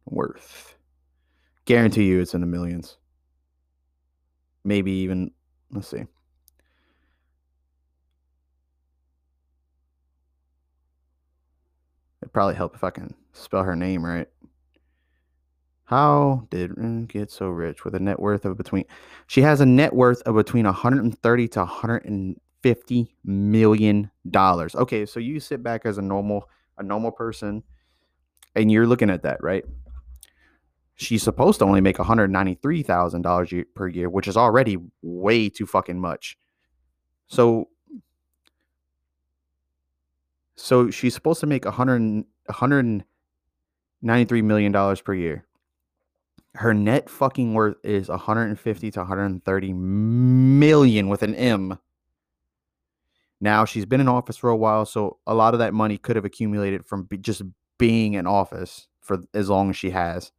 worth? 0.07 0.77
Guarantee 1.65 2.05
you 2.05 2.21
it's 2.21 2.35
in 2.35 2.43
the 2.43 2.47
millions. 2.47 2.97
Maybe 4.65 4.93
even, 4.93 5.33
let's 5.73 5.89
see. 5.89 6.05
Probably 12.33 12.55
help 12.55 12.75
if 12.75 12.85
I 12.85 12.91
can 12.91 13.15
spell 13.33 13.63
her 13.65 13.77
name 13.77 14.05
right. 14.05 14.29
How 15.85 16.47
did 16.51 17.09
get 17.09 17.31
so 17.31 17.49
rich 17.49 17.85
with 17.85 17.95
a 17.95 18.01
net 18.01 18.19
worth 18.19 18.47
of 18.47 18.57
between? 18.57 18.85
She 19.27 19.43
has 19.43 19.61
a 19.61 19.67
net 19.67 19.93
worth 19.93 20.23
of 20.23 20.35
between 20.37 20.65
130 20.65 21.49
to 21.49 21.59
150 21.59 23.17
million 23.25 24.11
dollars. 24.31 24.75
Okay, 24.75 25.05
so 25.05 25.21
you 25.21 25.39
sit 25.39 25.63
back 25.63 25.85
as 25.85 25.99
a 25.99 26.03
normal 26.03 26.49
a 26.79 26.83
normal 26.83 27.11
person, 27.11 27.63
and 28.55 28.73
you're 28.73 28.87
looking 28.87 29.11
at 29.11 29.23
that, 29.25 29.43
right? 29.43 29.65
She's 30.95 31.23
supposed 31.23 31.59
to 31.59 31.67
only 31.67 31.83
make 31.83 31.99
193 31.99 32.83
thousand 32.83 33.23
dollars 33.23 33.53
per 33.75 33.89
year, 33.89 34.09
which 34.09 34.29
is 34.29 34.37
already 34.37 34.79
way 35.03 35.51
too 35.51 35.67
fucking 35.67 36.01
much. 36.01 36.39
So, 37.27 37.69
so 40.57 40.91
she's 40.91 41.15
supposed 41.15 41.41
to 41.41 41.47
make 41.47 41.65
100 41.65 42.25
193 42.47 44.43
million 44.43 44.73
dollars 44.73 45.01
per 45.01 45.15
year 45.15 45.47
her 46.55 46.75
net 46.75 47.09
fucking 47.09 47.55
worth 47.55 47.77
is 47.83 48.09
150 48.09 48.91
to 48.91 48.99
130 49.01 49.73
million 49.73 51.09
with 51.09 51.23
an 51.23 51.35
M. 51.35 51.79
Now 53.41 53.65
she's 53.65 53.87
been 53.87 54.01
in 54.01 54.09
office 54.09 54.37
for 54.37 54.51
a 54.51 54.57
while, 54.57 54.85
so 54.85 55.19
a 55.27 55.35
lot 55.35 55.55
of 55.55 55.59
that 55.61 55.75
money 55.75 55.99
could 55.99 56.17
have 56.17 56.25
accumulated 56.25 56.87
from 56.87 57.05
be 57.05 57.17
just 57.17 57.43
being 57.79 58.15
in 58.15 58.27
office 58.27 58.87
for 59.01 59.21
as 59.35 59.49
long 59.49 59.71
as 59.71 59.77
she 59.77 59.91
has. 59.91 60.31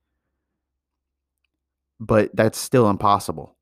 But 2.00 2.36
that's 2.36 2.58
still 2.58 2.89
impossible. 2.89 3.55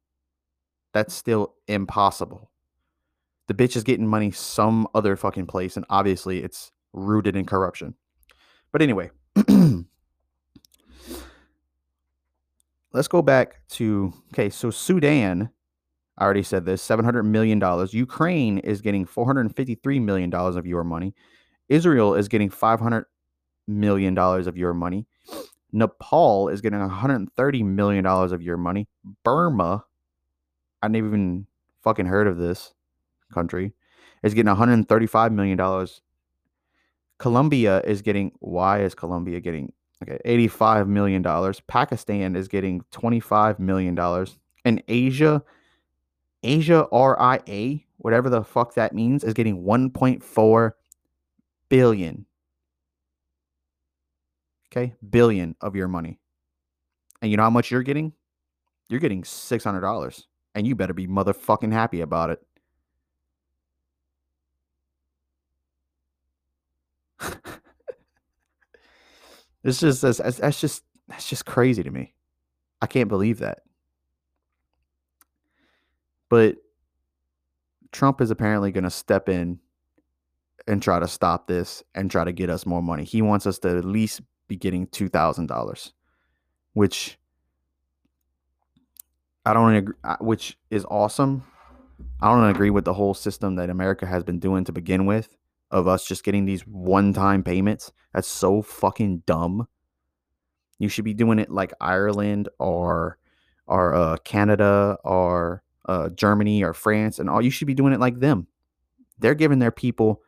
That's 0.94 1.14
still 1.14 1.56
impossible. 1.68 2.51
The 3.48 3.54
bitch 3.54 3.76
is 3.76 3.84
getting 3.84 4.08
money 4.08 4.32
some 4.32 4.88
other 4.94 5.16
fucking 5.16 5.48
place, 5.48 5.76
and 5.76 5.86
obviously 5.90 6.44
it's 6.44 6.72
rooted 6.94 7.36
in 7.36 7.46
corruption. 7.46 7.96
But 8.72 8.82
anyway. 8.82 9.12
let's 12.94 13.08
go 13.08 13.22
back 13.22 13.62
to 13.70 14.14
okay, 14.34 14.50
so 14.50 14.70
Sudan, 14.70 15.50
I 16.18 16.24
already 16.24 16.44
said 16.44 16.66
this, 16.66 16.86
$700 16.86 17.26
million. 17.26 17.62
Ukraine 17.92 18.60
is 18.60 18.82
getting 18.82 19.06
$453 19.06 20.02
million 20.02 20.34
of 20.34 20.66
your 20.66 20.84
money. 20.84 21.14
Israel 21.70 22.16
is 22.16 22.28
getting 22.28 22.50
$500 22.50 23.06
million 23.68 24.18
of 24.18 24.58
your 24.58 24.74
money. 24.74 25.08
Nepal 25.72 26.50
is 26.50 26.60
getting 26.60 26.80
$130 26.80 27.64
million 27.64 28.06
of 28.06 28.42
your 28.42 28.58
money. 28.58 28.88
Burma, 29.24 29.86
I 30.82 30.88
never 30.90 31.08
even 31.08 31.48
fucking 31.82 32.08
heard 32.08 32.28
of 32.28 32.38
this 32.38 32.74
country, 33.32 33.74
is 34.24 34.34
getting 34.34 34.54
$135 34.54 35.32
million. 35.32 35.88
Colombia 37.18 37.82
is 37.82 38.02
getting, 38.02 38.32
why 38.40 38.82
is 38.82 38.96
Colombia 38.96 39.40
getting 39.40 39.74
Okay, 40.04 40.18
$85 40.26 40.88
million. 40.88 41.24
Pakistan 41.68 42.36
is 42.36 42.48
getting 42.48 42.84
$25 42.92 43.60
million. 43.60 43.98
And 44.66 44.84
Asia, 44.88 45.44
Asia 46.42 46.88
RIA, 46.92 47.80
whatever 47.98 48.30
the 48.30 48.44
fuck 48.44 48.74
that 48.74 48.96
means, 48.96 49.24
is 49.24 49.36
getting 49.36 49.64
1.4 49.64 50.72
billion. 51.70 52.26
Okay? 54.72 54.94
Billion 55.08 55.56
of 55.62 55.76
your 55.76 55.88
money. 55.88 56.20
And 57.22 57.30
you 57.30 57.38
know 57.38 57.44
how 57.44 57.50
much 57.52 57.70
you're 57.70 57.84
getting? 57.84 58.14
You're 58.90 59.00
getting 59.00 59.22
$600. 59.22 60.24
And 60.56 60.66
you 60.66 60.76
better 60.76 60.94
be 60.94 61.08
motherfucking 61.08 61.72
happy 61.72 62.02
about 62.02 62.32
it. 62.32 62.42
it's 69.64 69.80
just 69.80 70.02
that's, 70.02 70.18
that's 70.18 70.62
just 70.62 70.84
that's 71.08 71.30
just 71.30 71.46
crazy 71.46 71.84
to 71.84 71.92
me. 71.92 72.14
I 72.82 72.88
can't 72.88 73.10
believe 73.10 73.40
that. 73.40 73.60
But 76.30 76.58
Trump 77.92 78.22
is 78.22 78.32
apparently 78.32 78.72
going 78.72 78.86
to 78.86 78.90
step 78.90 79.28
in 79.28 79.60
and 80.68 80.82
try 80.82 81.00
to 81.00 81.08
stop 81.08 81.48
this 81.48 81.84
and 81.94 82.10
try 82.10 82.24
to 82.24 82.32
get 82.32 82.50
us 82.50 82.66
more 82.66 82.82
money. 82.82 83.04
He 83.04 83.22
wants 83.22 83.46
us 83.46 83.60
to 83.60 83.78
at 83.78 83.86
least 83.86 84.22
be 84.48 84.56
getting 84.56 84.88
$2,000, 84.88 85.92
which 86.74 87.18
I 89.46 89.54
don't 89.54 89.76
agree, 89.76 89.96
which 90.20 90.58
is 90.70 90.86
awesome. 90.90 91.44
I 92.22 92.30
don't 92.30 92.50
agree 92.50 92.70
with 92.70 92.86
the 92.86 92.94
whole 92.94 93.14
system 93.14 93.56
that 93.56 93.70
America 93.70 94.06
has 94.06 94.24
been 94.24 94.40
doing 94.40 94.64
to 94.66 94.72
begin 94.72 95.06
with 95.06 95.36
of 95.72 95.88
us 95.88 96.06
just 96.06 96.24
getting 96.24 96.46
these 96.46 96.62
one-time 96.62 97.44
payments. 97.44 97.92
That's 98.14 98.28
so 98.28 98.62
fucking 98.62 99.24
dumb. 99.26 99.68
You 100.80 100.90
should 100.90 101.06
be 101.06 101.14
doing 101.14 101.40
it 101.40 101.50
like 101.50 101.74
Ireland 101.80 102.50
or 102.60 103.18
or 103.68 103.96
uh, 103.96 104.18
Canada 104.26 104.98
or 105.04 105.64
uh, 105.86 106.10
Germany 106.10 106.64
or 106.64 106.74
France, 106.74 107.20
and 107.20 107.30
all 107.30 107.42
you 107.42 107.52
should 107.52 107.68
be 107.68 107.74
doing 107.74 107.94
it 107.94 108.00
like 108.00 108.20
them. 108.20 108.48
They're 109.20 109.36
giving 109.36 109.60
their 109.60 109.72
people 109.72 110.22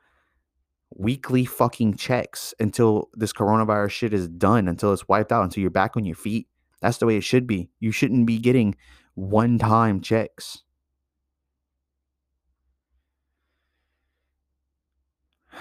weekly 0.96 1.44
fucking 1.44 1.96
checks 1.96 2.54
until 2.60 3.10
this 3.14 3.34
coronavirus 3.34 3.90
shit 3.90 4.14
is 4.14 4.28
done, 4.28 4.68
until 4.68 4.94
it's 4.94 5.08
wiped 5.08 5.32
out, 5.32 5.44
until 5.44 5.62
you're 5.62 5.72
back 5.72 5.98
on 5.98 6.06
your 6.06 6.16
feet. 6.16 6.48
That's 6.82 6.98
the 6.98 7.06
way 7.06 7.18
it 7.18 7.24
should 7.24 7.48
be. 7.48 7.70
You 7.80 7.92
shouldn't 7.92 8.28
be 8.28 8.38
getting 8.38 8.76
one 9.16 9.58
time 9.58 10.02
checks. 10.02 10.64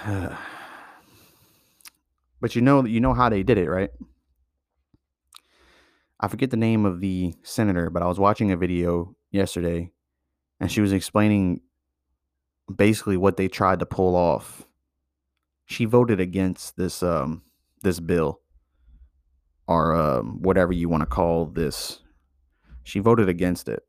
but 2.41 2.55
you 2.55 2.61
know 2.61 2.85
you 2.85 2.99
know 2.99 3.13
how 3.13 3.29
they 3.29 3.43
did 3.43 3.57
it, 3.57 3.69
right? 3.69 3.89
I 6.19 6.27
forget 6.27 6.51
the 6.51 6.57
name 6.57 6.85
of 6.85 6.99
the 7.01 7.35
senator, 7.43 7.89
but 7.89 8.01
I 8.01 8.07
was 8.07 8.19
watching 8.19 8.51
a 8.51 8.57
video 8.57 9.15
yesterday 9.31 9.91
and 10.59 10.71
she 10.71 10.81
was 10.81 10.93
explaining 10.93 11.61
basically 12.73 13.17
what 13.17 13.37
they 13.37 13.47
tried 13.47 13.79
to 13.79 13.85
pull 13.85 14.15
off. 14.15 14.65
She 15.65 15.85
voted 15.85 16.19
against 16.19 16.77
this 16.77 17.03
um 17.03 17.43
this 17.83 17.99
bill 17.99 18.39
or 19.67 19.95
um, 19.95 20.41
whatever 20.41 20.73
you 20.73 20.89
want 20.89 21.01
to 21.01 21.07
call 21.07 21.45
this. 21.45 21.99
She 22.83 22.99
voted 22.99 23.29
against 23.29 23.69
it. 23.69 23.83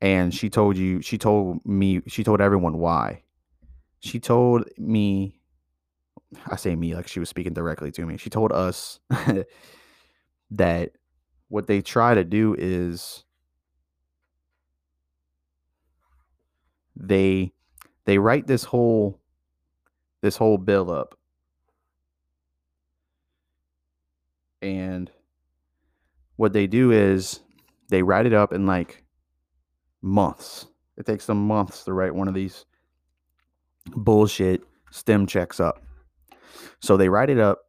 And 0.00 0.34
she 0.34 0.50
told 0.50 0.76
you 0.76 1.00
she 1.00 1.16
told 1.16 1.64
me 1.64 2.02
she 2.06 2.24
told 2.24 2.40
everyone 2.40 2.78
why. 2.78 3.22
She 4.04 4.20
told 4.20 4.68
me 4.76 5.40
I 6.46 6.56
say 6.56 6.76
me 6.76 6.94
like 6.94 7.08
she 7.08 7.20
was 7.20 7.30
speaking 7.30 7.54
directly 7.54 7.90
to 7.92 8.04
me. 8.04 8.18
She 8.18 8.28
told 8.28 8.52
us 8.52 9.00
that 10.50 10.90
what 11.48 11.66
they 11.66 11.80
try 11.80 12.14
to 12.14 12.22
do 12.22 12.54
is 12.58 13.24
they 16.94 17.50
they 18.04 18.18
write 18.18 18.46
this 18.46 18.64
whole 18.64 19.18
this 20.20 20.36
whole 20.36 20.58
bill 20.58 20.90
up 20.90 21.18
and 24.60 25.10
what 26.36 26.52
they 26.52 26.66
do 26.66 26.92
is 26.92 27.40
they 27.88 28.02
write 28.02 28.26
it 28.26 28.34
up 28.34 28.52
in 28.52 28.66
like 28.66 29.02
months 30.02 30.66
it 30.98 31.06
takes 31.06 31.24
them 31.24 31.46
months 31.46 31.84
to 31.84 31.92
write 31.94 32.14
one 32.14 32.28
of 32.28 32.34
these 32.34 32.66
bullshit 33.86 34.62
stim 34.90 35.26
checks 35.26 35.60
up. 35.60 35.82
So 36.80 36.96
they 36.96 37.08
write 37.08 37.30
it 37.30 37.38
up 37.38 37.60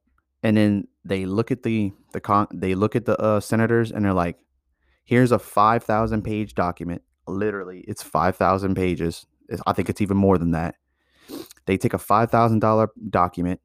and 0.44 0.58
then 0.58 0.88
they 1.04 1.26
look 1.26 1.52
at 1.52 1.64
the 1.64 1.92
the 2.14 2.20
con 2.20 2.48
they 2.54 2.76
look 2.76 2.96
at 2.96 3.06
the 3.06 3.18
uh, 3.20 3.40
senators 3.40 3.92
and 3.92 4.06
they're 4.06 4.14
like 4.14 4.38
here's 5.04 5.32
a 5.32 5.40
5000 5.40 6.22
page 6.24 6.54
document. 6.56 7.02
Literally 7.28 7.84
it's 7.88 8.04
5000 8.04 8.76
pages. 8.76 9.26
I 9.66 9.74
think 9.74 9.90
it's 9.90 10.02
even 10.02 10.18
more 10.18 10.38
than 10.38 10.52
that. 10.52 10.76
They 11.66 11.78
take 11.78 11.94
a 11.94 12.00
$5000 12.00 12.88
document 13.10 13.60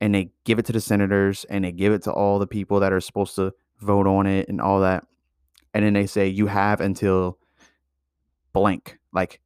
and 0.00 0.14
they 0.14 0.32
give 0.44 0.58
it 0.58 0.66
to 0.66 0.72
the 0.72 0.80
senators 0.80 1.44
and 1.44 1.64
they 1.64 1.72
give 1.72 1.92
it 1.92 2.02
to 2.02 2.12
all 2.12 2.38
the 2.38 2.46
people 2.46 2.80
that 2.80 2.92
are 2.92 3.00
supposed 3.00 3.34
to 3.36 3.52
vote 3.80 4.06
on 4.06 4.26
it 4.26 4.48
and 4.48 4.60
all 4.60 4.80
that. 4.80 5.06
And 5.72 5.84
then 5.84 5.94
they 5.94 6.06
say 6.06 6.28
you 6.28 6.46
have 6.46 6.80
until 6.80 7.38
blank. 8.52 8.98
Like 9.12 9.40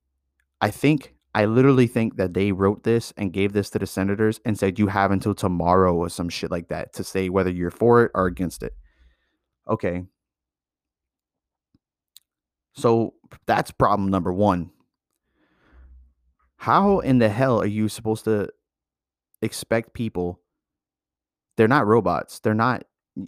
i 0.61 0.71
think 0.71 1.14
i 1.35 1.45
literally 1.45 1.87
think 1.87 2.17
that 2.17 2.35
they 2.35 2.53
wrote 2.53 2.85
this 2.85 3.13
and 3.17 3.33
gave 3.33 3.53
this 3.53 3.71
to 3.71 3.79
the 3.79 3.87
senators 3.87 4.41
and 4.45 4.59
said 4.59 4.79
you 4.79 4.89
have 4.89 5.11
until 5.11 5.35
tomorrow 5.35 5.95
or 5.95 6.09
some 6.09 6.29
shit 6.29 6.51
like 6.51 6.69
that 6.69 6.93
to 6.93 7.05
say 7.05 7.29
whether 7.29 7.51
you're 7.51 7.71
for 7.71 8.05
it 8.05 8.11
or 8.15 8.27
against 8.27 8.63
it 8.63 8.75
okay 9.69 10.05
so 12.75 13.15
that's 13.47 13.71
problem 13.71 14.11
number 14.11 14.33
one. 14.33 14.71
How 16.57 16.99
in 17.01 17.19
the 17.19 17.29
hell 17.29 17.61
are 17.61 17.67
you 17.67 17.89
supposed 17.89 18.25
to 18.25 18.49
expect 19.43 19.95
people? 19.95 20.41
They're 21.57 21.69
not 21.69 21.87
robots. 21.87 22.41
They're 22.41 22.55
not, 22.55 22.85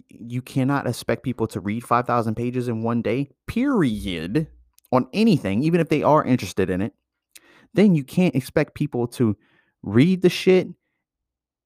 you 0.09 0.41
cannot 0.41 0.85
expect 0.85 1.23
people 1.23 1.47
to 1.47 1.61
read 1.61 1.83
5,000 1.85 2.35
pages 2.35 2.67
in 2.67 2.83
one 2.83 3.01
day, 3.01 3.29
period, 3.45 4.47
on 4.91 5.07
anything, 5.13 5.63
even 5.63 5.79
if 5.79 5.87
they 5.87 6.03
are 6.03 6.25
interested 6.25 6.69
in 6.69 6.81
it. 6.81 6.93
Then 7.77 7.93
you 7.93 8.03
can't 8.03 8.33
expect 8.35 8.73
people 8.73 9.05
to 9.09 9.37
read 9.83 10.23
the 10.23 10.29
shit 10.29 10.67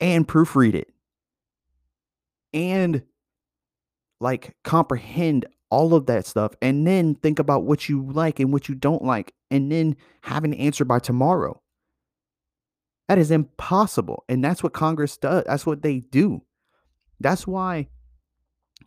and 0.02 0.28
proofread 0.28 0.76
it 0.76 0.92
and 2.54 3.04
like 4.20 4.54
comprehend 4.66 5.46
all 5.70 5.94
of 5.94 6.08
that 6.08 6.26
stuff 6.26 6.54
and 6.62 6.86
then 6.86 7.16
think 7.16 7.40
about 7.40 7.64
what 7.64 7.88
you 7.88 8.12
like 8.12 8.42
and 8.42 8.52
what 8.52 8.68
you 8.68 8.76
don't 8.76 9.06
like 9.06 9.34
and 9.52 9.72
then 9.72 9.96
have 10.24 10.44
an 10.44 10.54
answer 10.56 10.84
by 10.84 11.00
tomorrow. 11.00 11.62
That 13.08 13.18
is 13.18 13.32
impossible. 13.32 14.26
And 14.28 14.44
that's 14.44 14.62
what 14.62 14.74
Congress 14.74 15.16
does. 15.16 15.46
That's 15.48 15.66
what 15.66 15.82
they 15.82 16.00
do. 16.00 16.42
That's 17.22 17.48
why 17.48 17.88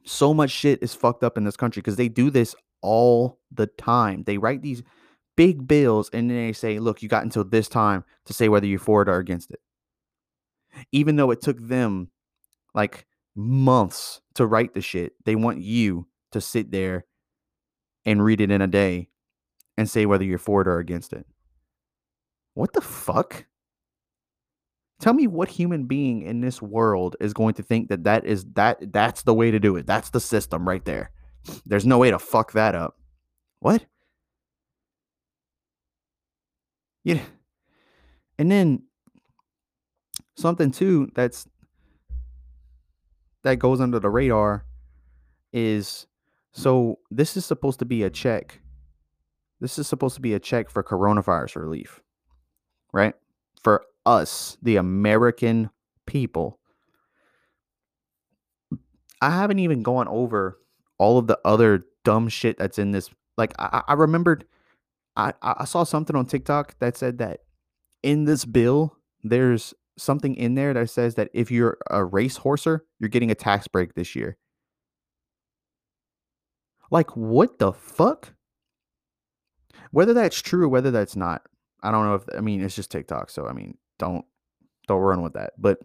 so 0.05 0.35
much 0.35 0.51
shit 0.51 0.83
is 0.83 0.93
fucked 0.93 1.25
up 1.25 1.39
in 1.39 1.45
this 1.45 1.57
country 1.57 1.81
because 1.81 1.97
they 1.97 2.09
do 2.11 2.29
this 2.29 2.55
all 2.83 3.41
the 3.51 3.67
time. 3.67 4.25
They 4.25 4.37
write 4.37 4.61
these 4.61 4.83
big 5.37 5.67
bills 5.67 6.11
and 6.13 6.31
then 6.31 6.37
they 6.37 6.53
say, 6.53 6.79
look, 6.79 7.03
you 7.03 7.09
got 7.09 7.25
until 7.25 7.45
this 7.45 7.69
time 7.69 8.05
to 8.27 8.33
say 8.33 8.49
whether 8.49 8.67
you're 8.67 8.79
for 8.79 9.03
it 9.03 9.09
or 9.09 9.19
against 9.19 9.51
it. 9.51 9.61
Even 10.93 11.17
though 11.17 11.31
it 11.31 11.41
took 11.41 11.59
them 11.61 12.11
like 12.75 13.07
months 13.35 14.21
to 14.35 14.47
write 14.47 14.75
the 14.75 14.81
shit, 14.81 15.13
they 15.25 15.37
want 15.37 15.61
you 15.61 16.07
to 16.33 16.41
sit 16.41 16.71
there 16.71 17.07
and 18.05 18.25
read 18.25 18.41
it 18.41 18.51
in 18.51 18.61
a 18.61 18.67
day 18.67 19.09
and 19.77 19.89
say 19.89 20.07
whether 20.07 20.25
you're 20.25 20.39
for 20.39 20.61
it 20.61 20.69
or 20.69 20.79
against 20.79 21.13
it. 21.13 21.27
What 22.55 22.73
the 22.73 22.81
fuck? 22.81 23.47
Tell 25.01 25.13
me 25.13 25.27
what 25.27 25.49
human 25.49 25.85
being 25.87 26.23
in 26.23 26.41
this 26.41 26.63
world 26.63 27.17
is 27.21 27.33
going 27.33 27.55
to 27.55 27.63
think 27.63 27.89
that 27.89 28.05
that 28.05 28.25
is 28.25 28.45
that 28.55 28.93
that's 28.93 29.23
the 29.23 29.35
way 29.35 29.51
to 29.51 29.59
do 29.59 29.77
it. 29.77 29.87
That's 29.87 30.11
the 30.11 30.21
system 30.21 30.67
right 30.67 30.85
there. 30.85 31.11
There's 31.67 31.87
no 31.87 31.99
way 31.99 32.11
to 32.11 32.19
fuck 32.19 32.53
that 32.53 32.75
up. 32.75 32.97
What? 33.59 33.85
Yeah. 37.05 37.23
And 38.39 38.51
then 38.51 38.83
something 40.37 40.73
too 40.73 41.11
that's 41.15 41.47
that 43.45 43.59
goes 43.59 43.81
under 43.81 44.01
the 44.01 44.11
radar 44.11 44.65
is 45.53 46.07
so 46.53 46.99
this 47.11 47.37
is 47.37 47.45
supposed 47.45 47.79
to 47.81 47.85
be 47.85 48.03
a 48.03 48.11
check. 48.11 48.61
This 49.61 49.79
is 49.79 49.87
supposed 49.87 50.15
to 50.17 50.21
be 50.21 50.35
a 50.35 50.41
check 50.41 50.69
for 50.71 50.83
coronavirus 50.83 51.57
relief, 51.57 52.01
right? 52.93 53.15
For 53.63 53.85
us, 54.05 54.57
the 54.63 54.77
American 54.77 55.71
people. 56.07 56.59
I 59.21 59.31
haven't 59.31 59.59
even 59.61 59.83
gone 59.83 60.09
over 60.09 60.59
all 60.99 61.19
of 61.19 61.27
the 61.27 61.39
other 61.45 61.87
dumb 62.05 62.29
shit 62.29 62.59
that's 62.59 62.79
in 62.79 62.91
this. 62.91 63.11
Like 63.37 63.55
I, 63.59 63.83
I 63.89 63.95
remembered, 63.95 64.45
I 65.17 65.33
I 65.43 65.65
saw 65.67 65.85
something 65.85 66.17
on 66.17 66.27
TikTok 66.27 66.79
that 66.81 66.97
said 66.97 67.19
that 67.19 67.41
in 68.03 68.25
this 68.27 68.45
bill 68.45 68.97
there's 69.25 69.75
something 69.99 70.35
in 70.37 70.55
there 70.57 70.75
that 70.75 70.91
says 70.91 71.17
that 71.17 71.31
if 71.35 71.51
you're 71.51 71.79
a 71.91 72.05
race 72.05 72.39
horser, 72.41 72.81
you're 73.01 73.09
getting 73.11 73.31
a 73.31 73.35
tax 73.37 73.69
break 73.69 73.95
this 73.95 74.17
year. 74.17 74.39
Like, 76.91 77.17
what 77.17 77.59
the 77.59 77.73
fuck? 77.73 78.35
Whether 79.93 80.15
that's 80.15 80.41
true 80.43 80.65
or 80.65 80.69
whether 80.69 80.91
that's 80.91 81.17
not, 81.17 81.43
I 81.83 81.91
don't 81.93 82.07
know 82.07 82.17
if 82.17 82.25
I 82.37 82.41
mean 82.41 82.63
it's 82.63 82.77
just 82.77 82.91
TikTok, 82.91 83.31
so 83.31 83.47
I 83.49 83.53
mean, 83.55 83.79
don't 83.99 84.25
don't 84.89 85.01
run 85.01 85.23
with 85.23 85.35
that. 85.35 85.55
But 85.59 85.79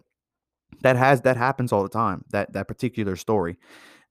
That 0.82 0.96
has 0.96 1.22
that 1.22 1.36
happens 1.36 1.72
all 1.72 1.82
the 1.82 1.88
time. 1.88 2.24
That 2.30 2.52
that 2.54 2.68
particular 2.68 3.16
story. 3.16 3.58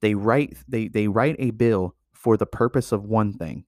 They 0.02 0.16
write 0.16 0.58
they 0.68 0.88
they 0.90 1.08
write 1.08 1.38
a 1.40 1.52
bill 1.52 1.96
for 2.14 2.38
the 2.38 2.46
purpose 2.48 2.92
of 2.92 3.06
one 3.06 3.34
thing. 3.34 3.66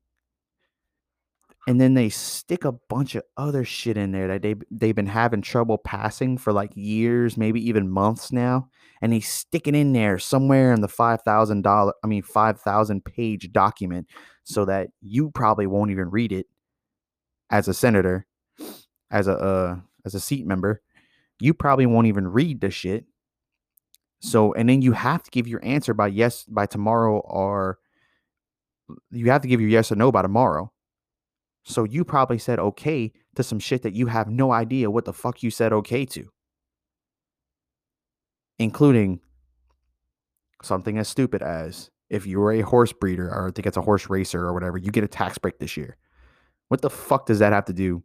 And 1.68 1.80
then 1.80 1.94
they 1.94 2.10
stick 2.10 2.66
a 2.66 2.72
bunch 2.72 3.14
of 3.14 3.24
other 3.38 3.64
shit 3.64 3.96
in 3.96 4.12
there 4.12 4.28
that 4.28 4.42
they 4.42 4.56
they've 4.72 4.96
been 4.96 5.06
having 5.06 5.44
trouble 5.44 5.78
passing 5.78 6.38
for 6.38 6.52
like 6.52 6.72
years, 6.76 7.38
maybe 7.38 7.62
even 7.68 7.88
months 7.88 8.32
now, 8.32 8.68
and 9.02 9.14
they 9.14 9.20
stick 9.20 9.68
it 9.68 9.76
in 9.76 9.94
there 9.94 10.18
somewhere 10.18 10.74
in 10.74 10.82
the 10.82 10.88
five 10.88 11.22
thousand 11.22 11.62
dollar, 11.62 11.94
I 12.04 12.08
mean 12.08 12.24
five 12.24 12.60
thousand 12.60 13.06
page 13.06 13.52
document, 13.52 14.08
so 14.44 14.66
that 14.66 14.90
you 15.02 15.30
probably 15.30 15.68
won't 15.68 15.92
even 15.92 16.10
read 16.10 16.32
it 16.32 16.48
as 17.52 17.68
a 17.68 17.76
senator, 17.76 18.26
as 19.12 19.28
a 19.28 19.34
uh, 19.34 19.76
as 20.04 20.16
a 20.16 20.20
seat 20.20 20.48
member, 20.48 20.82
you 21.40 21.54
probably 21.54 21.86
won't 21.86 22.08
even 22.08 22.28
read 22.28 22.62
the 22.62 22.72
shit. 22.72 23.06
So, 24.20 24.54
and 24.54 24.70
then 24.70 24.82
you 24.82 24.94
have 24.94 25.24
to 25.24 25.32
give 25.32 25.48
your 25.48 25.64
answer 25.64 25.94
by 25.94 26.08
yes 26.08 26.44
by 26.46 26.66
tomorrow, 26.66 27.20
or 27.20 27.80
you 29.12 29.30
have 29.30 29.42
to 29.42 29.48
give 29.48 29.62
your 29.62 29.70
yes 29.70 29.92
or 29.92 29.96
no 29.96 30.12
by 30.12 30.22
tomorrow. 30.22 30.71
So 31.64 31.84
you 31.84 32.04
probably 32.04 32.38
said 32.38 32.60
okay 32.60 33.12
to 33.36 33.44
some 33.44 33.60
shit 33.60 33.84
that 33.84 33.94
you 33.94 34.08
have 34.08 34.30
no 34.30 34.52
idea 34.52 34.90
what 34.90 35.06
the 35.06 35.14
fuck 35.14 35.44
you 35.44 35.52
said 35.52 35.72
okay 35.74 36.06
to, 36.06 36.30
including 38.60 39.20
something 40.64 40.98
as 40.98 41.08
stupid 41.08 41.42
as 41.42 41.90
if 42.10 42.26
you 42.28 42.40
were 42.40 42.52
a 42.52 42.62
horse 42.62 42.92
breeder 42.94 43.30
or 43.30 43.48
I 43.48 43.52
think 43.52 43.66
it's 43.66 43.78
a 43.78 43.82
horse 43.82 44.10
racer 44.10 44.44
or 44.44 44.54
whatever, 44.54 44.78
you 44.78 44.92
get 44.92 45.04
a 45.04 45.08
tax 45.08 45.38
break 45.38 45.60
this 45.60 45.78
year. 45.78 45.98
What 46.68 46.82
the 46.82 46.90
fuck 46.90 47.26
does 47.26 47.40
that 47.40 47.54
have 47.54 47.66
to 47.66 47.74
do? 47.74 48.04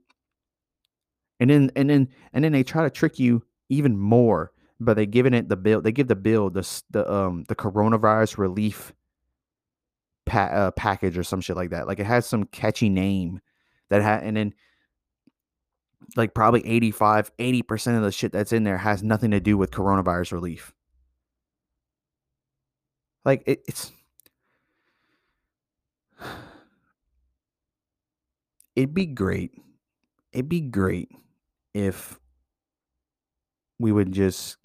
And 1.40 1.50
then 1.50 1.70
and 1.76 1.90
then 1.90 2.08
and 2.32 2.44
then 2.44 2.52
they 2.52 2.62
try 2.62 2.82
to 2.84 2.90
trick 2.90 3.18
you 3.18 3.42
even 3.68 3.96
more, 3.96 4.52
but 4.80 4.94
they 4.94 5.06
giving 5.06 5.34
it 5.34 5.48
the 5.48 5.56
bill. 5.56 5.80
They 5.82 5.92
give 5.92 6.08
the 6.08 6.16
bill 6.16 6.50
the 6.50 6.66
the 6.90 7.10
um 7.12 7.44
the 7.48 7.54
coronavirus 7.54 8.38
relief 8.38 8.92
pa- 10.26 10.50
uh, 10.52 10.70
package 10.72 11.16
or 11.16 11.24
some 11.24 11.40
shit 11.40 11.56
like 11.56 11.70
that. 11.70 11.86
Like 11.86 11.98
it 12.00 12.06
has 12.06 12.26
some 12.26 12.44
catchy 12.44 12.88
name 12.88 13.40
that 13.88 14.02
had 14.02 14.22
and 14.22 14.36
then 14.36 14.54
like 16.16 16.34
probably 16.34 16.64
85 16.66 17.36
80% 17.36 17.96
of 17.96 18.02
the 18.02 18.12
shit 18.12 18.32
that's 18.32 18.52
in 18.52 18.64
there 18.64 18.78
has 18.78 19.02
nothing 19.02 19.30
to 19.32 19.40
do 19.40 19.56
with 19.58 19.70
coronavirus 19.70 20.32
relief 20.32 20.72
like 23.24 23.42
it, 23.46 23.62
it's 23.66 23.92
it'd 28.76 28.94
be 28.94 29.06
great 29.06 29.52
it'd 30.32 30.48
be 30.48 30.60
great 30.60 31.10
if 31.74 32.20
we 33.78 33.90
would 33.90 34.12
just 34.12 34.56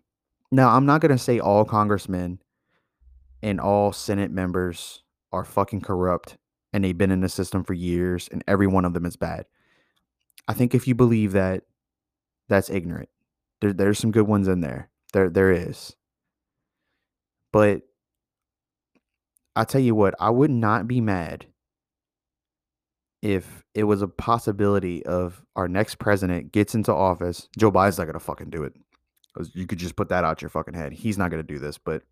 now 0.52 0.69
i'm 0.69 0.86
not 0.86 1.02
going 1.02 1.12
to 1.12 1.17
say 1.17 1.39
all 1.39 1.65
congressmen 1.65 2.39
and 3.41 3.60
all 3.60 3.91
senate 3.91 4.32
members 4.32 5.02
are 5.31 5.45
fucking 5.45 5.81
corrupt 5.81 6.37
and 6.73 6.83
they've 6.83 6.97
been 6.97 7.11
in 7.11 7.21
the 7.21 7.29
system 7.29 7.63
for 7.63 7.73
years 7.73 8.29
and 8.31 8.43
every 8.47 8.67
one 8.67 8.85
of 8.85 8.93
them 8.93 9.05
is 9.05 9.15
bad. 9.15 9.45
I 10.47 10.53
think 10.53 10.73
if 10.73 10.87
you 10.87 10.95
believe 10.95 11.33
that, 11.33 11.63
that's 12.49 12.69
ignorant. 12.69 13.09
There, 13.61 13.73
there's 13.73 13.99
some 13.99 14.11
good 14.11 14.27
ones 14.27 14.47
in 14.47 14.61
there. 14.61 14.89
There, 15.13 15.29
there 15.29 15.51
is. 15.51 15.95
But 17.51 17.81
I 19.55 19.63
tell 19.65 19.81
you 19.81 19.95
what, 19.95 20.15
I 20.19 20.29
would 20.29 20.51
not 20.51 20.87
be 20.87 21.01
mad 21.01 21.45
if 23.21 23.63
it 23.75 23.83
was 23.83 24.01
a 24.01 24.07
possibility 24.07 25.05
of 25.05 25.45
our 25.55 25.67
next 25.67 25.95
president 25.99 26.51
gets 26.51 26.73
into 26.73 26.93
office. 26.93 27.47
Joe 27.57 27.71
Biden's 27.71 27.97
not 27.97 28.07
gonna 28.07 28.19
fucking 28.19 28.49
do 28.49 28.63
it. 28.63 28.73
You 29.53 29.67
could 29.67 29.79
just 29.79 29.95
put 29.95 30.09
that 30.09 30.23
out 30.23 30.41
your 30.41 30.49
fucking 30.49 30.73
head. 30.73 30.93
He's 30.93 31.17
not 31.17 31.29
gonna 31.29 31.43
do 31.43 31.59
this, 31.59 31.77
but 31.77 32.03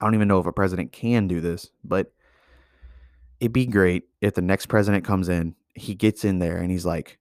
I 0.00 0.04
don't 0.04 0.14
even 0.14 0.28
know 0.28 0.38
if 0.38 0.46
a 0.46 0.52
president 0.52 0.92
can 0.92 1.26
do 1.26 1.40
this, 1.40 1.70
but 1.82 2.12
it'd 3.40 3.52
be 3.52 3.66
great 3.66 4.04
if 4.20 4.34
the 4.34 4.42
next 4.42 4.66
president 4.66 5.04
comes 5.04 5.28
in, 5.28 5.54
he 5.74 5.94
gets 5.94 6.24
in 6.24 6.38
there 6.38 6.58
and 6.58 6.70
he's 6.70 6.86
like, 6.86 7.18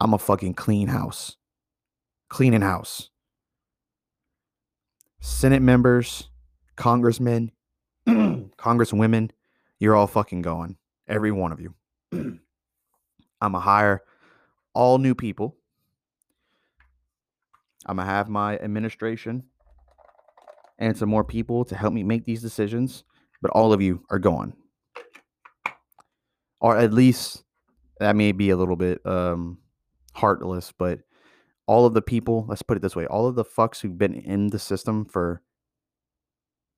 I'm 0.00 0.14
a 0.14 0.18
fucking 0.18 0.54
clean 0.54 0.88
house. 0.88 1.36
Cleaning 2.28 2.62
house. 2.62 3.10
Senate 5.20 5.62
members, 5.62 6.28
congressmen, 6.76 7.50
congresswomen, 8.06 9.30
you're 9.78 9.96
all 9.96 10.06
fucking 10.06 10.42
going. 10.42 10.76
Every 11.08 11.32
one 11.32 11.52
of 11.52 11.60
you. 11.60 11.74
I'm 12.12 12.40
going 13.40 13.52
to 13.52 13.58
hire 13.60 14.02
all 14.74 14.98
new 14.98 15.14
people. 15.14 15.56
I'm 17.86 17.96
going 17.96 18.06
to 18.06 18.12
have 18.12 18.28
my 18.28 18.58
administration 18.58 19.44
and 20.78 20.96
some 20.96 21.08
more 21.08 21.24
people 21.24 21.64
to 21.64 21.74
help 21.74 21.92
me 21.92 22.02
make 22.02 22.24
these 22.24 22.42
decisions, 22.42 23.04
but 23.42 23.50
all 23.52 23.72
of 23.72 23.82
you 23.82 24.04
are 24.10 24.18
gone 24.18 24.54
or 26.60 26.76
at 26.76 26.92
least 26.92 27.44
that 28.00 28.16
may 28.16 28.32
be 28.32 28.50
a 28.50 28.56
little 28.56 28.76
bit 28.76 29.04
um, 29.06 29.58
heartless, 30.14 30.72
but 30.76 31.00
all 31.66 31.86
of 31.86 31.94
the 31.94 32.02
people, 32.02 32.46
let's 32.48 32.62
put 32.62 32.76
it 32.76 32.80
this 32.80 32.96
way, 32.96 33.06
all 33.06 33.26
of 33.26 33.34
the 33.34 33.44
fucks 33.44 33.80
who've 33.80 33.98
been 33.98 34.14
in 34.14 34.48
the 34.48 34.58
system 34.58 35.04
for 35.04 35.42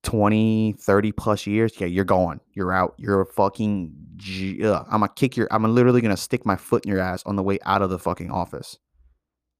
20, 0.03 0.75
30 0.79 1.13
plus 1.13 1.47
years, 1.47 1.73
yeah, 1.79 1.87
you're 1.87 2.05
gone. 2.05 2.41
You're 2.55 2.73
out. 2.73 2.95
You're 2.97 3.21
a 3.21 3.27
fucking 3.27 3.95
I'm 4.23 5.01
gonna 5.01 5.09
kick 5.15 5.37
your 5.37 5.47
I'm 5.51 5.63
literally 5.75 6.01
gonna 6.01 6.17
stick 6.17 6.47
my 6.47 6.57
foot 6.57 6.85
in 6.85 6.91
your 6.91 7.01
ass 7.01 7.23
on 7.27 7.37
the 7.37 7.43
way 7.43 7.59
out 7.65 7.83
of 7.83 7.91
the 7.91 7.99
fucking 7.99 8.31
office. 8.31 8.79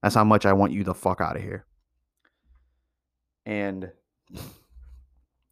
That's 0.01 0.15
how 0.15 0.23
much 0.23 0.45
I 0.47 0.53
want 0.53 0.73
you 0.73 0.83
the 0.83 0.95
fuck 0.95 1.21
out 1.21 1.35
of 1.35 1.43
here. 1.43 1.65
And 3.45 3.91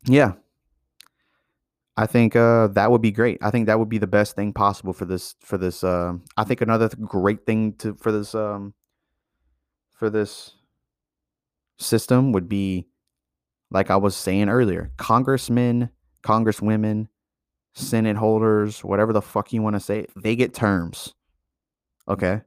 yeah, 0.06 0.34
I 1.98 2.06
think 2.06 2.36
uh, 2.36 2.68
that 2.68 2.92
would 2.92 3.02
be 3.02 3.12
great. 3.12 3.40
I 3.42 3.52
think 3.52 3.68
that 3.68 3.80
would 3.80 3.90
be 3.90 3.98
the 3.98 4.08
best 4.08 4.36
thing 4.36 4.54
possible 4.54 4.94
for 4.94 5.06
this. 5.06 5.36
For 5.42 5.58
this, 5.58 5.84
uh, 5.84 6.14
I 6.38 6.44
think 6.44 6.62
another 6.62 6.90
great 6.90 7.46
thing 7.46 7.74
to 7.80 7.96
for 7.96 8.12
this 8.12 8.34
um, 8.34 8.74
for 9.92 10.10
this 10.10 10.56
system 11.78 12.32
would 12.32 12.48
be, 12.48 12.88
like 13.70 13.92
I 13.92 13.98
was 13.98 14.16
saying 14.16 14.50
earlier, 14.50 14.92
congressmen, 14.98 15.90
congresswomen, 16.24 17.08
senate 17.74 18.18
holders, 18.18 18.84
whatever 18.84 19.14
the 19.14 19.22
fuck 19.22 19.52
you 19.52 19.62
want 19.62 19.76
to 19.76 19.80
say, 19.80 20.06
they 20.16 20.36
get 20.36 20.54
terms. 20.54 21.14
Okay. 22.08 22.42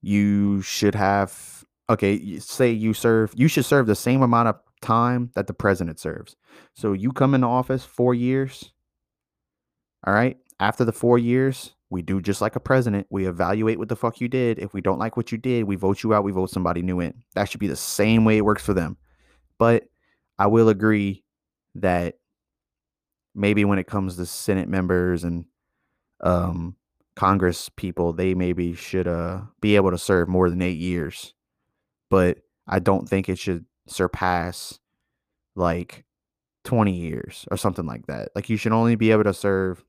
You 0.00 0.62
should 0.62 0.94
have 0.94 1.57
okay. 1.90 2.38
Say 2.38 2.70
you 2.70 2.94
serve. 2.94 3.32
You 3.36 3.48
should 3.48 3.64
serve 3.64 3.86
the 3.86 3.96
same 3.96 4.22
amount 4.22 4.48
of 4.48 4.56
time 4.80 5.30
that 5.34 5.46
the 5.46 5.54
president 5.54 5.98
serves. 5.98 6.36
So 6.74 6.92
you 6.92 7.12
come 7.12 7.34
into 7.34 7.46
office 7.46 7.84
four 7.84 8.14
years. 8.14 8.72
All 10.06 10.14
right. 10.14 10.36
After 10.60 10.84
the 10.84 10.92
four 10.92 11.18
years, 11.18 11.74
we 11.90 12.02
do 12.02 12.20
just 12.20 12.40
like 12.40 12.56
a 12.56 12.60
president. 12.60 13.06
We 13.10 13.26
evaluate 13.26 13.78
what 13.78 13.88
the 13.88 13.96
fuck 13.96 14.20
you 14.20 14.28
did. 14.28 14.58
If 14.58 14.74
we 14.74 14.80
don't 14.80 14.98
like 14.98 15.16
what 15.16 15.32
you 15.32 15.38
did, 15.38 15.64
we 15.64 15.76
vote 15.76 16.02
you 16.02 16.14
out. 16.14 16.24
We 16.24 16.32
vote 16.32 16.50
somebody 16.50 16.82
new 16.82 17.00
in. 17.00 17.14
That 17.34 17.48
should 17.48 17.60
be 17.60 17.66
the 17.66 17.76
same 17.76 18.24
way 18.24 18.36
it 18.36 18.44
works 18.44 18.62
for 18.62 18.74
them. 18.74 18.96
But 19.58 19.84
I 20.38 20.46
will 20.46 20.68
agree 20.68 21.24
that 21.76 22.16
maybe 23.34 23.64
when 23.64 23.78
it 23.78 23.86
comes 23.86 24.16
to 24.16 24.26
Senate 24.26 24.68
members 24.68 25.24
and 25.24 25.46
um, 26.20 26.76
Congress 27.16 27.68
people, 27.70 28.12
they 28.12 28.34
maybe 28.34 28.74
should 28.74 29.08
uh, 29.08 29.42
be 29.60 29.76
able 29.76 29.90
to 29.90 29.98
serve 29.98 30.28
more 30.28 30.50
than 30.50 30.62
eight 30.62 30.78
years. 30.78 31.34
But 32.10 32.38
I 32.66 32.78
don't 32.78 33.08
think 33.08 33.28
it 33.28 33.38
should 33.38 33.64
surpass 33.86 34.78
like 35.54 36.04
20 36.64 36.92
years 36.92 37.46
or 37.50 37.56
something 37.56 37.86
like 37.86 38.06
that. 38.06 38.30
Like 38.34 38.48
you 38.48 38.56
should 38.56 38.72
only 38.72 38.94
be 38.94 39.10
able 39.10 39.24
to 39.24 39.34
serve 39.34 39.84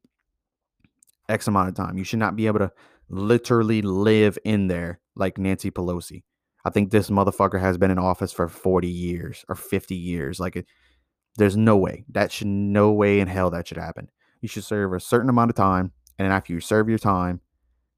X 1.28 1.48
amount 1.48 1.70
of 1.70 1.76
time. 1.76 1.98
You 1.98 2.04
should 2.04 2.20
not 2.20 2.36
be 2.36 2.48
able 2.48 2.60
to 2.60 2.72
literally 3.10 3.82
live 3.82 4.38
in 4.44 4.68
there 4.68 5.00
like 5.16 5.38
Nancy 5.38 5.72
Pelosi. 5.72 6.24
I 6.66 6.70
think 6.70 6.92
this 6.92 7.10
motherfucker 7.10 7.60
has 7.60 7.78
been 7.78 7.92
in 7.92 8.00
office 8.00 8.32
for 8.32 8.48
40 8.48 8.88
years 8.88 9.46
or 9.48 9.56
50 9.56 9.96
years. 9.96 10.40
Like, 10.40 10.58
it, 10.58 10.66
there's 11.38 11.56
no 11.56 11.78
way. 11.78 12.04
That 12.10 12.32
should, 12.32 12.48
no 12.48 12.92
way 12.92 13.20
in 13.20 13.28
hell 13.28 13.50
that 13.52 13.68
should 13.68 13.78
happen. 13.78 14.10
You 14.42 14.50
should 14.50 14.66
serve 14.66 14.94
a 14.94 15.00
certain 15.00 15.30
amount 15.30 15.52
of 15.52 15.56
time. 15.56 15.92
And 16.18 16.34
after 16.34 16.52
you 16.52 16.60
serve 16.60 16.90
your 16.90 16.98
time, 16.98 17.40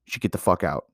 you 0.06 0.12
should 0.12 0.22
get 0.22 0.32
the 0.32 0.38
fuck 0.38 0.62
out. 0.62 0.84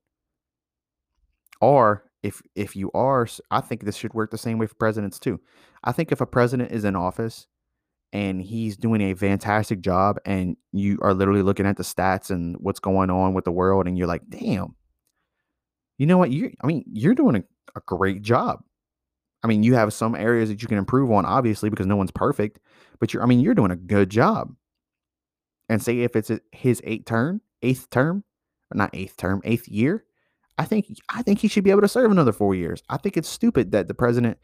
Or 1.60 2.04
if 2.22 2.42
if 2.54 2.74
you 2.74 2.90
are 2.94 3.26
i 3.50 3.60
think 3.60 3.84
this 3.84 3.96
should 3.96 4.14
work 4.14 4.30
the 4.30 4.38
same 4.38 4.58
way 4.58 4.66
for 4.66 4.74
presidents 4.74 5.18
too. 5.18 5.40
I 5.84 5.92
think 5.92 6.10
if 6.10 6.20
a 6.20 6.26
president 6.26 6.72
is 6.72 6.84
in 6.84 6.96
office 6.96 7.46
and 8.12 8.42
he's 8.42 8.76
doing 8.76 9.00
a 9.00 9.14
fantastic 9.14 9.80
job 9.80 10.18
and 10.24 10.56
you 10.72 10.98
are 11.02 11.14
literally 11.14 11.42
looking 11.42 11.66
at 11.66 11.76
the 11.76 11.82
stats 11.82 12.30
and 12.30 12.56
what's 12.58 12.80
going 12.80 13.10
on 13.10 13.34
with 13.34 13.44
the 13.44 13.52
world 13.52 13.86
and 13.86 13.96
you're 13.96 14.06
like 14.06 14.22
damn. 14.28 14.74
You 15.98 16.06
know 16.06 16.18
what? 16.18 16.30
You 16.30 16.52
i 16.62 16.66
mean 16.66 16.84
you're 16.92 17.14
doing 17.14 17.36
a, 17.36 17.44
a 17.76 17.80
great 17.86 18.22
job. 18.22 18.60
I 19.42 19.46
mean 19.46 19.62
you 19.62 19.74
have 19.74 19.92
some 19.92 20.14
areas 20.14 20.48
that 20.48 20.62
you 20.62 20.68
can 20.68 20.78
improve 20.78 21.10
on 21.12 21.24
obviously 21.24 21.70
because 21.70 21.86
no 21.86 21.96
one's 21.96 22.10
perfect 22.10 22.58
but 22.98 23.12
you're 23.14 23.22
i 23.22 23.26
mean 23.26 23.40
you're 23.40 23.54
doing 23.54 23.70
a 23.70 23.76
good 23.76 24.10
job. 24.10 24.54
And 25.68 25.82
say 25.82 26.00
if 26.00 26.16
it's 26.16 26.30
his 26.50 26.80
eighth 26.84 27.04
term 27.04 27.42
eighth 27.62 27.90
term 27.90 28.24
not 28.74 28.90
eighth 28.92 29.16
term 29.16 29.40
eighth 29.44 29.68
year 29.68 30.04
I 30.58 30.64
think 30.64 30.86
I 31.08 31.22
think 31.22 31.38
he 31.38 31.48
should 31.48 31.64
be 31.64 31.70
able 31.70 31.82
to 31.82 31.88
serve 31.88 32.10
another 32.10 32.32
four 32.32 32.54
years. 32.54 32.82
I 32.88 32.96
think 32.96 33.16
it's 33.16 33.28
stupid 33.28 33.72
that 33.72 33.88
the 33.88 33.94
president 33.94 34.38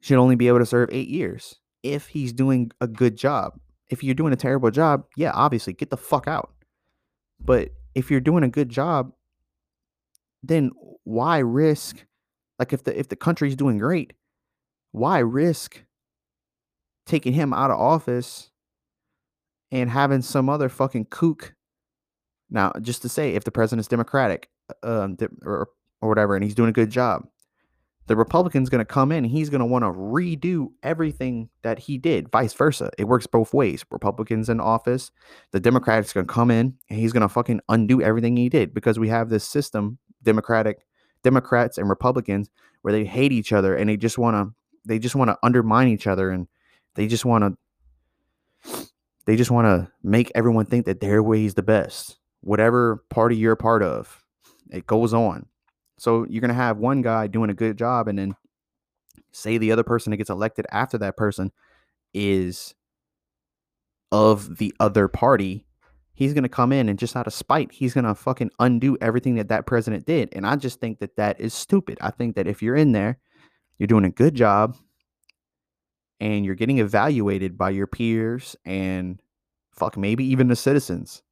should 0.00 0.18
only 0.18 0.36
be 0.36 0.48
able 0.48 0.60
to 0.60 0.66
serve 0.66 0.88
eight 0.92 1.08
years 1.08 1.56
if 1.82 2.06
he's 2.08 2.32
doing 2.32 2.70
a 2.80 2.86
good 2.86 3.16
job. 3.16 3.58
If 3.88 4.02
you're 4.02 4.14
doing 4.14 4.32
a 4.32 4.36
terrible 4.36 4.70
job, 4.70 5.04
yeah, 5.16 5.30
obviously 5.32 5.72
get 5.72 5.90
the 5.90 5.96
fuck 5.96 6.26
out. 6.26 6.52
But 7.38 7.70
if 7.94 8.10
you're 8.10 8.20
doing 8.20 8.44
a 8.44 8.48
good 8.48 8.68
job, 8.68 9.12
then 10.42 10.70
why 11.04 11.38
risk 11.38 12.04
like 12.58 12.72
if 12.72 12.84
the 12.84 12.98
if 12.98 13.08
the 13.08 13.16
country's 13.16 13.56
doing 13.56 13.78
great, 13.78 14.14
why 14.92 15.18
risk 15.18 15.84
taking 17.04 17.34
him 17.34 17.52
out 17.52 17.70
of 17.70 17.78
office 17.78 18.50
and 19.70 19.90
having 19.90 20.22
some 20.22 20.48
other 20.48 20.68
fucking 20.68 21.06
kook 21.06 21.55
now 22.50 22.72
just 22.80 23.02
to 23.02 23.08
say 23.08 23.34
if 23.34 23.44
the 23.44 23.50
president's 23.50 23.88
democratic 23.88 24.48
uh, 24.82 25.04
um, 25.04 25.16
or, 25.42 25.68
or 26.00 26.08
whatever 26.08 26.34
and 26.34 26.44
he's 26.44 26.54
doing 26.54 26.68
a 26.68 26.72
good 26.72 26.90
job 26.90 27.26
the 28.06 28.16
republican's 28.16 28.68
going 28.68 28.80
to 28.80 28.84
come 28.84 29.10
in 29.10 29.24
he's 29.24 29.50
going 29.50 29.60
to 29.60 29.66
want 29.66 29.82
to 29.82 29.90
redo 29.90 30.68
everything 30.82 31.48
that 31.62 31.78
he 31.78 31.98
did 31.98 32.30
vice 32.30 32.52
versa. 32.52 32.90
It 32.98 33.04
works 33.04 33.26
both 33.26 33.52
ways. 33.52 33.84
Republicans 33.90 34.48
in 34.48 34.60
office 34.60 35.10
the 35.52 35.60
democrats 35.60 36.12
going 36.12 36.26
to 36.26 36.32
come 36.32 36.50
in 36.50 36.74
and 36.88 36.98
he's 36.98 37.12
going 37.12 37.22
to 37.22 37.28
fucking 37.28 37.60
undo 37.68 38.00
everything 38.02 38.36
he 38.36 38.48
did 38.48 38.74
because 38.74 38.98
we 38.98 39.08
have 39.08 39.28
this 39.28 39.44
system 39.44 39.98
democratic 40.22 40.86
democrats 41.22 41.78
and 41.78 41.88
republicans 41.88 42.48
where 42.82 42.92
they 42.92 43.04
hate 43.04 43.32
each 43.32 43.52
other 43.52 43.74
and 43.74 43.88
they 43.88 43.96
just 43.96 44.18
want 44.18 44.36
to 44.36 44.54
they 44.84 44.98
just 44.98 45.16
want 45.16 45.28
to 45.28 45.38
undermine 45.42 45.88
each 45.88 46.06
other 46.06 46.30
and 46.30 46.46
they 46.94 47.06
just 47.06 47.24
want 47.24 47.42
to 47.42 48.86
they 49.26 49.36
just 49.36 49.50
want 49.50 49.66
to 49.66 49.90
make 50.02 50.30
everyone 50.34 50.64
think 50.64 50.86
that 50.86 51.00
their 51.00 51.22
way 51.22 51.44
is 51.44 51.54
the 51.54 51.62
best 51.62 52.18
whatever 52.40 53.04
party 53.10 53.36
you're 53.36 53.52
a 53.52 53.56
part 53.56 53.82
of 53.82 54.24
it 54.70 54.86
goes 54.86 55.14
on 55.14 55.46
so 55.98 56.26
you're 56.28 56.40
going 56.40 56.48
to 56.48 56.54
have 56.54 56.78
one 56.78 57.02
guy 57.02 57.26
doing 57.26 57.50
a 57.50 57.54
good 57.54 57.76
job 57.78 58.08
and 58.08 58.18
then 58.18 58.34
say 59.32 59.58
the 59.58 59.72
other 59.72 59.84
person 59.84 60.10
that 60.10 60.16
gets 60.16 60.30
elected 60.30 60.66
after 60.70 60.98
that 60.98 61.16
person 61.16 61.52
is 62.14 62.74
of 64.12 64.58
the 64.58 64.72
other 64.80 65.08
party 65.08 65.66
he's 66.16 66.32
going 66.32 66.42
to 66.42 66.48
come 66.48 66.72
in 66.72 66.88
and 66.88 66.98
just 66.98 67.14
out 67.14 67.26
of 67.26 67.32
spite, 67.32 67.70
he's 67.70 67.94
going 67.94 68.04
to 68.04 68.14
fucking 68.14 68.50
undo 68.58 68.96
everything 69.00 69.36
that 69.36 69.48
that 69.48 69.66
president 69.66 70.06
did. 70.06 70.30
And 70.32 70.46
I 70.46 70.56
just 70.56 70.80
think 70.80 70.98
that 70.98 71.16
that 71.16 71.38
is 71.38 71.54
stupid. 71.54 71.98
I 72.00 72.10
think 72.10 72.34
that 72.34 72.48
if 72.48 72.62
you're 72.62 72.74
in 72.74 72.92
there, 72.92 73.18
you're 73.78 73.86
doing 73.86 74.06
a 74.06 74.10
good 74.10 74.34
job 74.34 74.76
and 76.18 76.44
you're 76.44 76.54
getting 76.54 76.78
evaluated 76.78 77.56
by 77.56 77.70
your 77.70 77.86
peers 77.86 78.56
and 78.64 79.20
fuck, 79.70 79.98
maybe 79.98 80.24
even 80.24 80.48
the 80.48 80.56
citizens. 80.56 81.22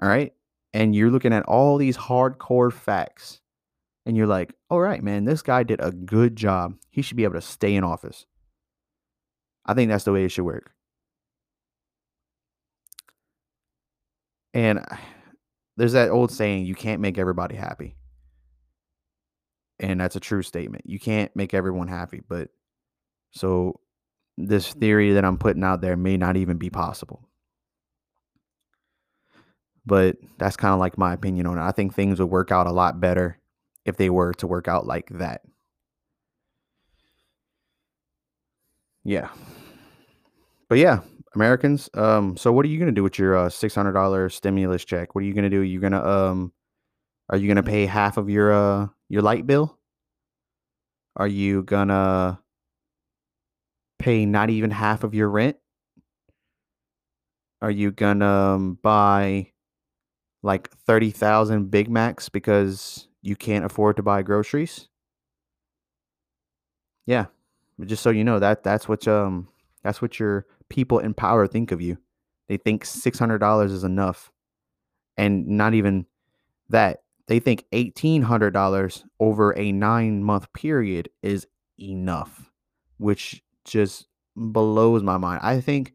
All 0.00 0.08
right. 0.08 0.32
And 0.72 0.94
you're 0.94 1.10
looking 1.10 1.32
at 1.32 1.44
all 1.44 1.76
these 1.76 1.96
hardcore 1.96 2.72
facts 2.72 3.40
and 4.06 4.16
you're 4.16 4.26
like, 4.26 4.54
all 4.70 4.80
right, 4.80 5.02
man, 5.02 5.24
this 5.24 5.42
guy 5.42 5.62
did 5.62 5.80
a 5.80 5.92
good 5.92 6.34
job. 6.34 6.76
He 6.90 7.02
should 7.02 7.16
be 7.16 7.24
able 7.24 7.34
to 7.34 7.40
stay 7.40 7.74
in 7.74 7.84
office. 7.84 8.26
I 9.66 9.74
think 9.74 9.90
that's 9.90 10.04
the 10.04 10.12
way 10.12 10.24
it 10.24 10.30
should 10.30 10.44
work. 10.44 10.72
And 14.54 14.80
uh, 14.80 14.96
there's 15.76 15.92
that 15.92 16.10
old 16.10 16.30
saying, 16.30 16.66
you 16.66 16.74
can't 16.74 17.00
make 17.00 17.18
everybody 17.18 17.54
happy. 17.54 17.96
And 19.78 20.00
that's 20.00 20.16
a 20.16 20.20
true 20.20 20.42
statement. 20.42 20.84
You 20.86 20.98
can't 20.98 21.34
make 21.34 21.54
everyone 21.54 21.88
happy. 21.88 22.22
But 22.26 22.48
so 23.30 23.80
this 24.36 24.72
theory 24.72 25.12
that 25.14 25.24
I'm 25.24 25.38
putting 25.38 25.64
out 25.64 25.80
there 25.80 25.96
may 25.96 26.16
not 26.16 26.36
even 26.36 26.56
be 26.56 26.70
possible. 26.70 27.28
But 29.84 30.16
that's 30.38 30.56
kind 30.56 30.72
of 30.72 30.80
like 30.80 30.96
my 30.96 31.12
opinion 31.12 31.46
on 31.46 31.58
it. 31.58 31.62
I 31.62 31.72
think 31.72 31.94
things 31.94 32.20
would 32.20 32.30
work 32.30 32.52
out 32.52 32.66
a 32.66 32.72
lot 32.72 33.00
better 33.00 33.38
if 33.84 33.96
they 33.96 34.10
were 34.10 34.32
to 34.34 34.46
work 34.46 34.68
out 34.68 34.86
like 34.86 35.08
that. 35.10 35.42
Yeah. 39.04 39.28
But 40.68 40.78
yeah, 40.78 41.00
Americans. 41.34 41.90
Um, 41.94 42.36
so 42.36 42.52
what 42.52 42.64
are 42.64 42.68
you 42.68 42.78
gonna 42.78 42.92
do 42.92 43.02
with 43.02 43.18
your 43.18 43.36
uh, 43.36 43.48
six 43.48 43.74
hundred 43.74 43.92
dollar 43.92 44.28
stimulus 44.28 44.84
check? 44.84 45.14
What 45.14 45.24
are 45.24 45.26
you 45.26 45.34
gonna 45.34 45.50
do? 45.50 45.60
You 45.60 45.80
gonna 45.80 46.02
um, 46.02 46.52
are 47.28 47.36
you 47.36 47.48
gonna 47.48 47.62
pay 47.62 47.86
half 47.86 48.16
of 48.16 48.30
your 48.30 48.52
uh 48.52 48.86
your 49.08 49.22
light 49.22 49.46
bill? 49.46 49.78
Are 51.16 51.26
you 51.26 51.62
gonna 51.64 52.40
pay 53.98 54.26
not 54.26 54.50
even 54.50 54.70
half 54.70 55.04
of 55.04 55.14
your 55.14 55.28
rent? 55.28 55.56
Are 57.60 57.70
you 57.70 57.90
gonna 57.92 58.54
um, 58.54 58.78
buy 58.82 59.52
like 60.42 60.70
thirty 60.70 61.10
thousand 61.10 61.70
Big 61.70 61.88
Macs 61.88 62.28
because 62.28 63.08
you 63.22 63.36
can't 63.36 63.64
afford 63.64 63.96
to 63.96 64.02
buy 64.02 64.22
groceries? 64.22 64.88
Yeah, 67.06 67.26
just 67.84 68.02
so 68.02 68.10
you 68.10 68.24
know 68.24 68.38
that 68.38 68.62
that's 68.62 68.88
what 68.88 69.06
um 69.08 69.48
that's 69.82 70.00
what 70.00 70.18
your 70.18 70.46
people 70.68 70.98
in 70.98 71.14
power 71.14 71.46
think 71.46 71.72
of 71.72 71.80
you. 71.80 71.98
They 72.48 72.56
think 72.56 72.84
$600 72.84 73.70
is 73.70 73.84
enough. 73.84 74.32
And 75.16 75.46
not 75.46 75.74
even 75.74 76.06
that. 76.70 77.02
They 77.26 77.38
think 77.38 77.64
$1,800 77.72 79.04
over 79.20 79.56
a 79.56 79.72
nine 79.72 80.24
month 80.24 80.52
period 80.52 81.08
is 81.22 81.46
enough, 81.78 82.50
which 82.98 83.42
just 83.64 84.06
blows 84.36 85.02
my 85.02 85.18
mind. 85.18 85.40
I 85.42 85.60
think 85.60 85.94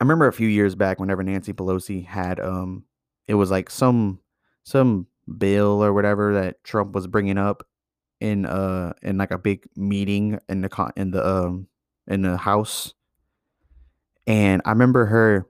I 0.00 0.04
remember 0.04 0.26
a 0.26 0.32
few 0.32 0.48
years 0.48 0.74
back 0.74 0.98
whenever 0.98 1.22
Nancy 1.22 1.52
Pelosi 1.52 2.04
had 2.04 2.40
um 2.40 2.84
it 3.28 3.34
was 3.34 3.50
like 3.50 3.70
some 3.70 4.20
some 4.64 5.06
bill 5.38 5.82
or 5.82 5.92
whatever 5.92 6.34
that 6.34 6.62
Trump 6.64 6.92
was 6.92 7.06
bringing 7.06 7.38
up 7.38 7.66
in 8.20 8.46
uh 8.46 8.92
in 9.02 9.18
like 9.18 9.30
a 9.30 9.38
big 9.38 9.64
meeting 9.76 10.38
in 10.48 10.60
the 10.60 10.68
con- 10.68 10.92
in 10.96 11.10
the 11.10 11.26
um 11.26 11.68
in 12.06 12.22
the 12.22 12.36
house. 12.36 12.94
And 14.26 14.62
I 14.64 14.70
remember 14.70 15.06
her, 15.06 15.46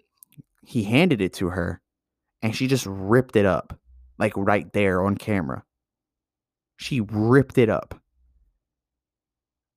he 0.63 0.83
handed 0.83 1.21
it 1.21 1.33
to 1.35 1.51
her 1.51 1.81
and 2.43 2.55
she 2.55 2.67
just 2.67 2.87
ripped 2.87 3.37
it 3.37 3.47
up, 3.47 3.79
like 4.19 4.33
right 4.37 4.71
there 4.73 5.03
on 5.03 5.17
camera. 5.17 5.65
She 6.77 7.01
ripped 7.01 7.57
it 7.57 7.69
up. 7.69 8.01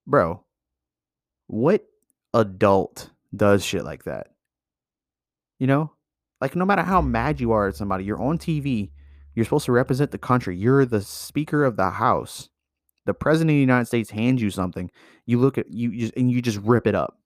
Bro, 0.06 0.44
what 1.48 1.86
adult 2.34 3.12
does 3.36 3.64
shit 3.64 3.84
like 3.84 4.06
that? 4.06 4.30
You 5.60 5.68
know? 5.68 5.92
Like, 6.40 6.56
no 6.56 6.66
matter 6.66 6.84
how 6.84 7.02
mad 7.02 7.40
you 7.40 7.52
are 7.52 7.68
at 7.68 7.76
somebody, 7.76 8.04
you're 8.04 8.22
on 8.22 8.38
TV, 8.38 8.92
you're 9.34 9.46
supposed 9.46 9.66
to 9.66 9.72
represent 9.72 10.12
the 10.12 10.18
country, 10.18 10.56
you're 10.56 10.86
the 10.86 11.02
Speaker 11.02 11.64
of 11.64 11.78
the 11.78 11.90
House 11.90 12.50
the 13.08 13.14
president 13.14 13.52
of 13.52 13.56
the 13.56 13.62
United 13.62 13.86
States 13.86 14.12
hands 14.12 14.42
you 14.42 14.52
something, 14.52 14.92
you 15.26 15.40
look 15.40 15.58
at 15.58 15.72
you 15.72 15.98
just 15.98 16.14
and 16.16 16.30
you 16.30 16.42
just 16.42 16.60
rip 16.60 16.86
it 16.86 16.94
up. 16.94 17.18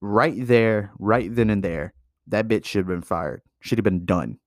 Right 0.00 0.34
there, 0.36 0.92
right 0.98 1.34
then 1.34 1.50
and 1.50 1.62
there, 1.62 1.92
that 2.28 2.48
bitch 2.48 2.64
should 2.64 2.80
have 2.80 2.86
been 2.86 3.02
fired. 3.02 3.42
Should 3.60 3.78
have 3.78 3.84
been 3.84 4.06
done. 4.06 4.38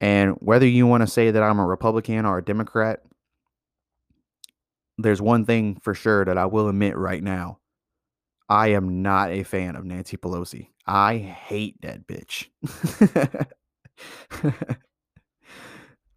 And 0.00 0.36
whether 0.38 0.66
you 0.66 0.86
want 0.86 1.00
to 1.00 1.08
say 1.08 1.32
that 1.32 1.42
I'm 1.42 1.58
a 1.58 1.66
Republican 1.66 2.24
or 2.24 2.38
a 2.38 2.44
Democrat, 2.44 3.00
there's 4.98 5.22
one 5.22 5.44
thing 5.44 5.78
for 5.82 5.94
sure 5.94 6.24
that 6.24 6.36
I 6.38 6.46
will 6.46 6.68
admit 6.68 6.96
right 6.96 7.22
now. 7.22 7.58
I 8.48 8.68
am 8.68 9.02
not 9.02 9.30
a 9.30 9.42
fan 9.42 9.76
of 9.76 9.84
Nancy 9.84 10.16
Pelosi. 10.16 10.68
I 10.86 11.18
hate 11.18 11.80
that 11.82 12.06
bitch. 12.06 12.48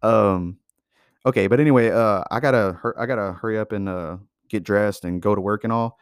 Um, 0.02 0.58
okay, 1.24 1.46
but 1.46 1.60
anyway, 1.60 1.90
uh, 1.90 2.24
I 2.30 2.40
gotta 2.40 2.78
I 2.98 3.06
gotta 3.06 3.32
hurry 3.32 3.58
up 3.58 3.72
and 3.72 3.88
uh 3.88 4.16
get 4.48 4.64
dressed 4.64 5.04
and 5.04 5.22
go 5.22 5.34
to 5.34 5.40
work 5.40 5.64
and 5.64 5.72
all. 5.72 5.98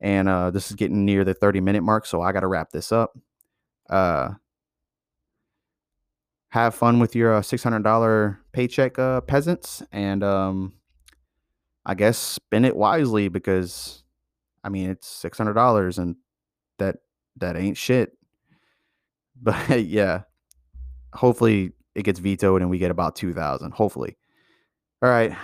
And 0.00 0.28
uh, 0.28 0.50
this 0.50 0.70
is 0.70 0.76
getting 0.76 1.04
near 1.04 1.22
the 1.24 1.34
30 1.34 1.60
minute 1.60 1.82
mark, 1.82 2.06
so 2.06 2.22
I 2.22 2.32
gotta 2.32 2.48
wrap 2.48 2.70
this 2.70 2.90
up. 2.90 3.16
Uh, 3.88 4.30
have 6.48 6.74
fun 6.74 6.98
with 6.98 7.14
your 7.14 7.34
uh, 7.34 7.40
$600 7.40 8.36
paycheck, 8.52 8.98
uh, 8.98 9.20
peasants, 9.22 9.82
and 9.92 10.22
um, 10.22 10.72
I 11.84 11.94
guess 11.94 12.18
spend 12.18 12.66
it 12.66 12.76
wisely 12.76 13.28
because, 13.28 14.04
I 14.62 14.68
mean, 14.68 14.90
it's 14.90 15.22
$600 15.22 15.98
and 15.98 16.16
that 16.78 16.96
that 17.36 17.56
ain't 17.56 17.76
shit. 17.76 18.12
But 19.44 19.84
yeah, 19.86 20.22
hopefully 21.14 21.72
it 21.94 22.04
gets 22.04 22.18
vetoed 22.18 22.62
and 22.62 22.70
we 22.70 22.78
get 22.78 22.90
about 22.90 23.16
2000 23.16 23.72
hopefully 23.72 24.16
all 25.02 25.10
right 25.10 25.36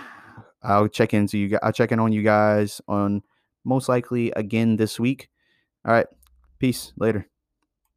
i'll 0.63 0.87
check 0.87 1.13
into 1.13 1.37
you 1.37 1.49
guys. 1.49 1.59
i'll 1.63 1.71
check 1.71 1.91
in 1.91 1.99
on 1.99 2.11
you 2.11 2.23
guys 2.23 2.81
on 2.87 3.21
most 3.65 3.89
likely 3.89 4.31
again 4.31 4.75
this 4.75 4.99
week 4.99 5.29
all 5.85 5.93
right 5.93 6.07
peace 6.59 6.93
later 6.97 7.27